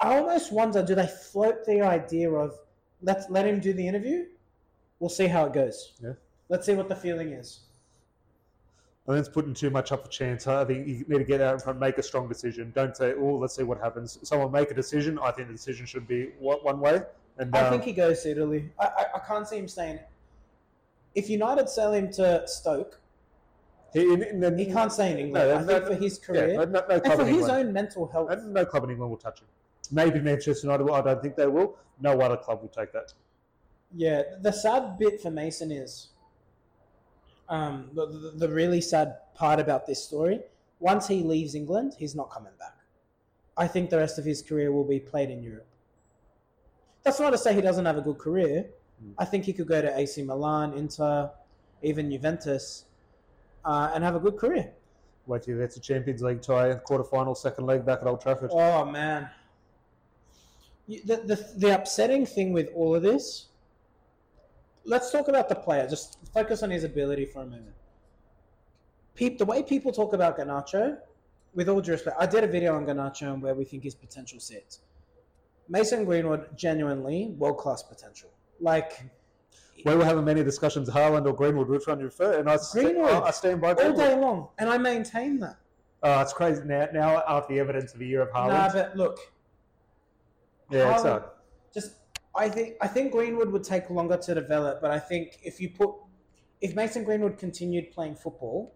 [0.00, 2.58] I almost wonder, do they float the idea of
[3.02, 4.26] let let him do the interview?
[4.98, 5.92] We'll see how it goes.
[6.02, 6.12] Yeah.
[6.48, 7.60] Let's see what the feeling is.
[9.08, 10.46] I think it's putting too much up for chance.
[10.46, 12.72] I think you need to get out in front, make a strong decision.
[12.74, 15.18] Don't say, "Oh, let's see what happens." Someone make a decision.
[15.22, 17.02] I think the decision should be one one way.
[17.38, 18.70] And I um, think he goes to Italy.
[18.80, 20.00] I, I, I can't see him staying.
[21.14, 22.98] If United sell him to Stoke,
[23.92, 25.48] he, in, in the- he can't stay in England.
[25.48, 27.50] No, I no, think no, for his career no, no and for his England.
[27.66, 28.30] own mental health.
[28.30, 29.46] And no club in England will touch him.
[29.92, 30.84] Maybe Manchester United.
[30.84, 30.94] will.
[30.94, 31.76] I don't think they will.
[32.00, 33.12] No other club will take that.
[33.94, 36.08] Yeah, the sad bit for Mason is
[37.48, 40.40] um, the, the, the really sad part about this story.
[40.80, 42.74] Once he leaves England, he's not coming back.
[43.56, 45.66] I think the rest of his career will be played in Europe.
[47.02, 48.66] That's not to say he doesn't have a good career.
[49.02, 49.14] Mm.
[49.18, 51.30] I think he could go to AC Milan, Inter,
[51.82, 52.84] even Juventus,
[53.64, 54.72] uh, and have a good career.
[55.26, 58.50] Wait till it's a Champions League tie, quarter final, second leg back at Old Trafford.
[58.52, 59.28] Oh man,
[60.88, 63.46] the, the the upsetting thing with all of this.
[64.84, 65.88] Let's talk about the player.
[65.88, 67.74] Just focus on his ability for a moment.
[69.16, 70.98] Peep, the way people talk about Garnacho,
[71.54, 73.94] with all due respect, I did a video on Garnacho and where we think his
[73.94, 74.80] potential sits.
[75.68, 78.30] Mason Greenwood, genuinely world class potential.
[78.60, 79.02] Like
[79.84, 82.84] We were having many discussions, Haaland or Greenwood, which one you prefer, and I, st-
[82.84, 83.10] Greenwood.
[83.24, 85.56] I stand by all day long, and I maintain that.
[86.02, 86.86] Oh, it's crazy now.
[86.92, 89.18] Now after the evidence of a year of Haaland, Nah, but look,
[90.70, 91.24] yeah, hard.
[91.72, 91.92] just
[92.34, 95.70] I think I think Greenwood would take longer to develop, but I think if you
[95.70, 95.90] put
[96.60, 98.74] if Mason Greenwood continued playing football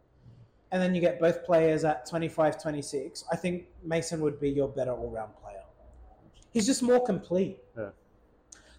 [0.72, 4.68] and then you get both players at 25 26, I think Mason would be your
[4.68, 5.62] better all-round player.
[6.52, 7.58] He's just more complete.
[7.76, 7.90] Yeah.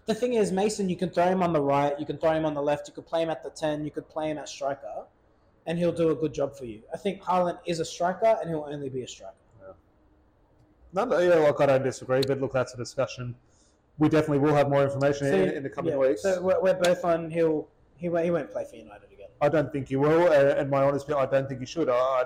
[0.06, 2.44] The thing is Mason you can throw him on the right, you can throw him
[2.44, 4.48] on the left, you could play him at the 10, you could play him at
[4.48, 5.04] striker
[5.66, 6.82] and he'll do a good job for you.
[6.92, 9.34] I think Haaland is a striker and he'll only be a striker.
[10.92, 13.34] No, no, yeah, look, I don't disagree, but look, that's a discussion.
[13.98, 16.22] We definitely will have more information So, in, in the coming yeah, weeks.
[16.22, 19.28] So we're, we're both on he'll he won't, he won't play for United again.
[19.40, 21.88] I don't think you will, uh, and my honest opinion, I don't think you should.
[21.88, 22.24] I,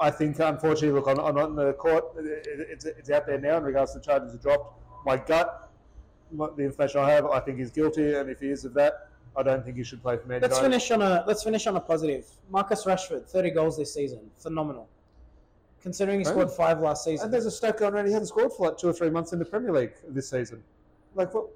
[0.00, 2.04] I think, unfortunately, look, I'm, I'm not in the court.
[2.18, 4.80] It- It's, it's out there now in regards to the charges are dropped.
[5.04, 5.72] My gut,
[6.30, 9.08] what- the information I have, I think he's guilty, and if he is of that,
[9.36, 10.70] I don't think he should play for Man Let's United.
[10.70, 12.26] finish on a let's finish on a positive.
[12.50, 14.88] Marcus Rashford, 30 goals this season, phenomenal.
[15.88, 16.30] Considering he Right.
[16.32, 17.24] scored five last season.
[17.24, 19.38] And there's a Stoke guy he hasn't scored for like two or three months in
[19.38, 20.62] the Premier League this season.
[21.14, 21.46] Like what?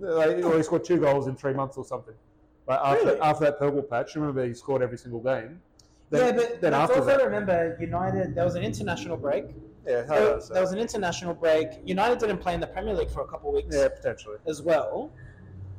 [0.00, 2.14] Like, or he scored two goals in three months or something.
[2.66, 3.20] Like after, Really?
[3.20, 5.60] after that purple patch, remember he scored every single game.
[6.10, 8.34] yeah, but then after also that, remember United.
[8.34, 9.44] There was an international break.
[9.86, 11.68] yeah, There, there was an international break.
[11.84, 14.38] United didn't play in the Premier League for a couple of weeks yeah, potentially.
[14.46, 15.10] as well.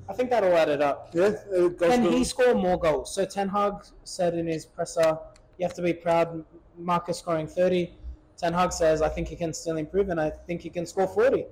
[0.07, 1.09] I think that all added up.
[1.13, 3.15] Yeah, uh, scored- he score more goals?
[3.15, 3.73] So Ten Hag
[4.03, 5.17] said in his presser,
[5.57, 6.45] "You have to be proud."
[6.79, 7.93] Marcus scoring 30.
[8.37, 11.07] Ten Hag says, "I think he can still improve, and I think he can score
[11.07, 11.45] 40."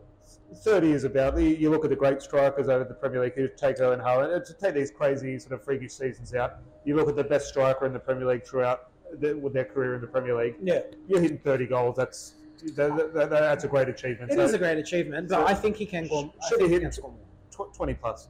[0.56, 1.38] 30 is about.
[1.38, 4.46] You you look at the great strikers over the Premier League who take Owen Haaland.
[4.46, 7.86] To take these crazy sort of freakish seasons out, you look at the best striker
[7.86, 10.56] in the Premier League throughout the, with their career in the Premier League.
[10.62, 10.82] Yeah.
[11.08, 11.96] You're hitting 30 goals.
[11.98, 12.36] That's
[12.76, 14.32] that, that, that's a great achievement.
[14.32, 16.34] It So is a great achievement, but so I think he can go.
[16.50, 18.30] Should he hit can tw- 20 plus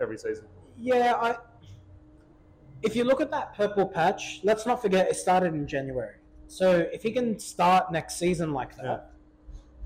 [0.00, 0.46] every season.
[0.76, 1.36] Yeah, I.
[2.82, 6.14] If you look at that purple patch, let's not forget it started in January.
[6.48, 8.98] So if he can start next season like that, Yeah.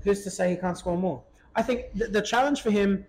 [0.03, 1.21] who's to say he can't score more?
[1.55, 3.05] I think the, the challenge for him.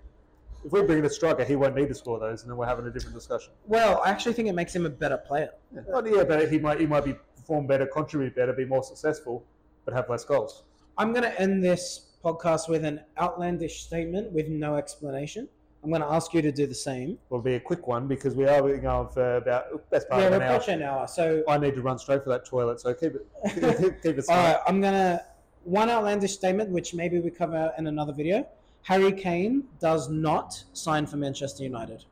[0.64, 2.66] If we bring in a striker, he won't need to score those, and then we're
[2.66, 3.52] having a different discussion.
[3.66, 5.50] Well, I actually think it makes him a better player.
[5.74, 8.82] Yeah, Well, yeah but he might he might be perform better, contribute better, be more
[8.82, 9.44] successful,
[9.84, 10.62] but have less goals.
[10.96, 15.48] I'm going to end this podcast with an outlandish statement with no explanation.
[15.84, 17.18] I'm going to ask you to do the same.
[17.28, 20.28] Will be a quick one because we are going on for about best part yeah,
[20.28, 20.62] of an hour.
[20.66, 21.06] an hour.
[21.06, 24.24] So, I need to run straight for that toilet, so keep it keep, keep it
[24.28, 25.22] all right, I'm going to.
[25.64, 28.46] One outlandish statement, which maybe we cover in another video.
[28.82, 32.04] Harry Kane does not sign for Manchester United.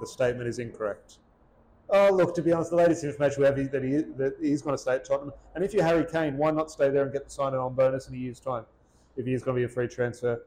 [0.00, 1.18] The statement is incorrect.
[1.88, 4.60] Oh, look, to be honest, the latest information we have is that, he, that he's
[4.60, 5.32] going to stay at Tottenham.
[5.54, 8.08] And if you're Harry Kane, why not stay there and get the sign on bonus
[8.08, 8.64] in a year's time
[9.16, 10.42] if he's going to be a free transfer?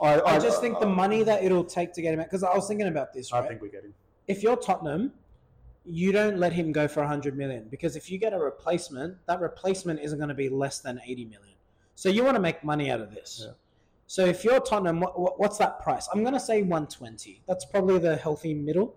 [0.00, 2.54] I, I just think the money that it'll take to get him out, because I
[2.54, 3.94] was thinking about this, I think we get him.
[4.28, 5.12] if you're Tottenham,
[5.84, 9.40] you don't let him go for 100 million because if you get a replacement, that
[9.40, 11.54] replacement isn't going to be less than 80 million.
[11.94, 13.42] So you want to make money out of this.
[13.44, 13.52] Yeah.
[14.06, 16.06] So if you're Tottenham, what, what- what's that price?
[16.12, 17.42] I'm going to say 120.
[17.48, 18.94] That's probably the healthy middle.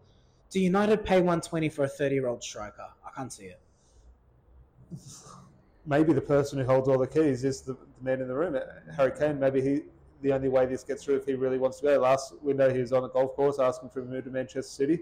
[0.50, 2.88] Do United pay 120 for a 30 year old striker?
[3.08, 3.60] I can't see it.
[5.86, 8.56] Maybe the person who holds all the keys is the, the man in the room,
[8.96, 9.40] Harry Kane.
[9.40, 9.82] Maybe he
[10.22, 12.00] the only way this gets through if he really wants to go.
[12.00, 15.00] Last window he was on a golf course asking for a move to Manchester City.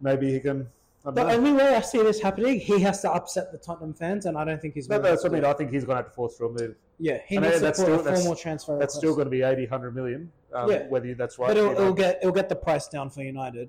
[0.00, 0.68] Maybe he can.
[1.06, 1.30] I The know.
[1.30, 4.44] only way I see this happening, he has to upset the Tottenham fans, and I
[4.44, 4.88] don't think he's.
[4.88, 5.44] No, that's to what I mean.
[5.50, 6.74] I think he's going to have to force through a move.
[6.98, 8.72] Yeah, he And needs to still- a that's- formal transfer.
[8.72, 8.96] That's request.
[8.98, 10.30] still going to be 80, 100 million.
[10.52, 10.86] Um, Yeah.
[10.88, 11.48] Whether that's right.
[11.48, 13.68] but it'll, it'll get it'll get the price down for United.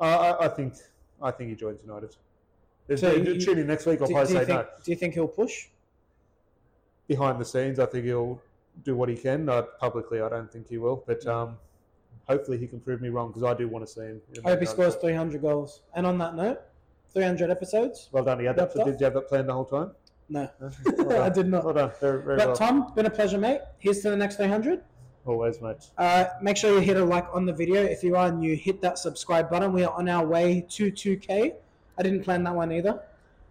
[0.00, 0.74] I, I, I think
[1.20, 2.14] I think he joins United.
[2.86, 4.00] There's So you- tune in next week.
[4.00, 4.66] I'll Do, probably do say think, no.
[4.84, 5.66] do you think he'll push?
[7.08, 8.40] Behind the scenes, I think he'll
[8.84, 9.48] do what he can.
[9.48, 11.56] Uh, publicly, I don't think he will, but um,
[12.28, 14.20] hopefully he can prove me wrong because I do want to see him.
[14.44, 15.82] I hope he scores 300 goals.
[15.94, 16.60] And on that note,
[17.12, 18.08] 300 episodes?
[18.12, 18.38] Well done.
[18.40, 18.74] He had that.
[18.74, 19.92] Did you have that planned the whole time?
[20.28, 20.70] No, No?
[21.04, 21.64] Well I did not.
[21.64, 21.90] Well done.
[22.00, 22.56] Very, very But well.
[22.56, 23.60] Tom, been a pleasure, mate.
[23.78, 24.82] Here's to the next 300.
[25.24, 25.90] Always, mate.
[25.96, 27.82] Uh, make sure you hit a like on the video.
[27.82, 29.72] If you are new, hit that subscribe button.
[29.72, 31.54] We are on our way to 2K.
[31.98, 33.00] I didn't plan that one either,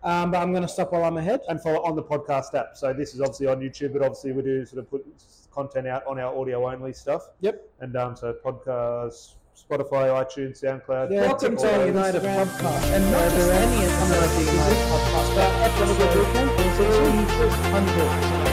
[0.04, 1.42] um, but I'm going to stop while I'm ahead.
[1.50, 2.76] and follow on the podcast app.
[2.76, 5.06] So this is obviously on YouTube, but obviously we do sort of put
[5.52, 7.24] content out on our audio only stuff.
[7.42, 7.62] Yep.
[7.82, 11.12] And um, so podcast, Spotify, iTunes, SoundCloud.
[11.12, 12.22] Yeah, Welcome to United.
[12.22, 12.84] Podcast.
[12.94, 16.58] And not just any episode of the United Podcast, but episode 300.
[16.78, 17.86] Tom.
[17.86, 18.47] Good for him.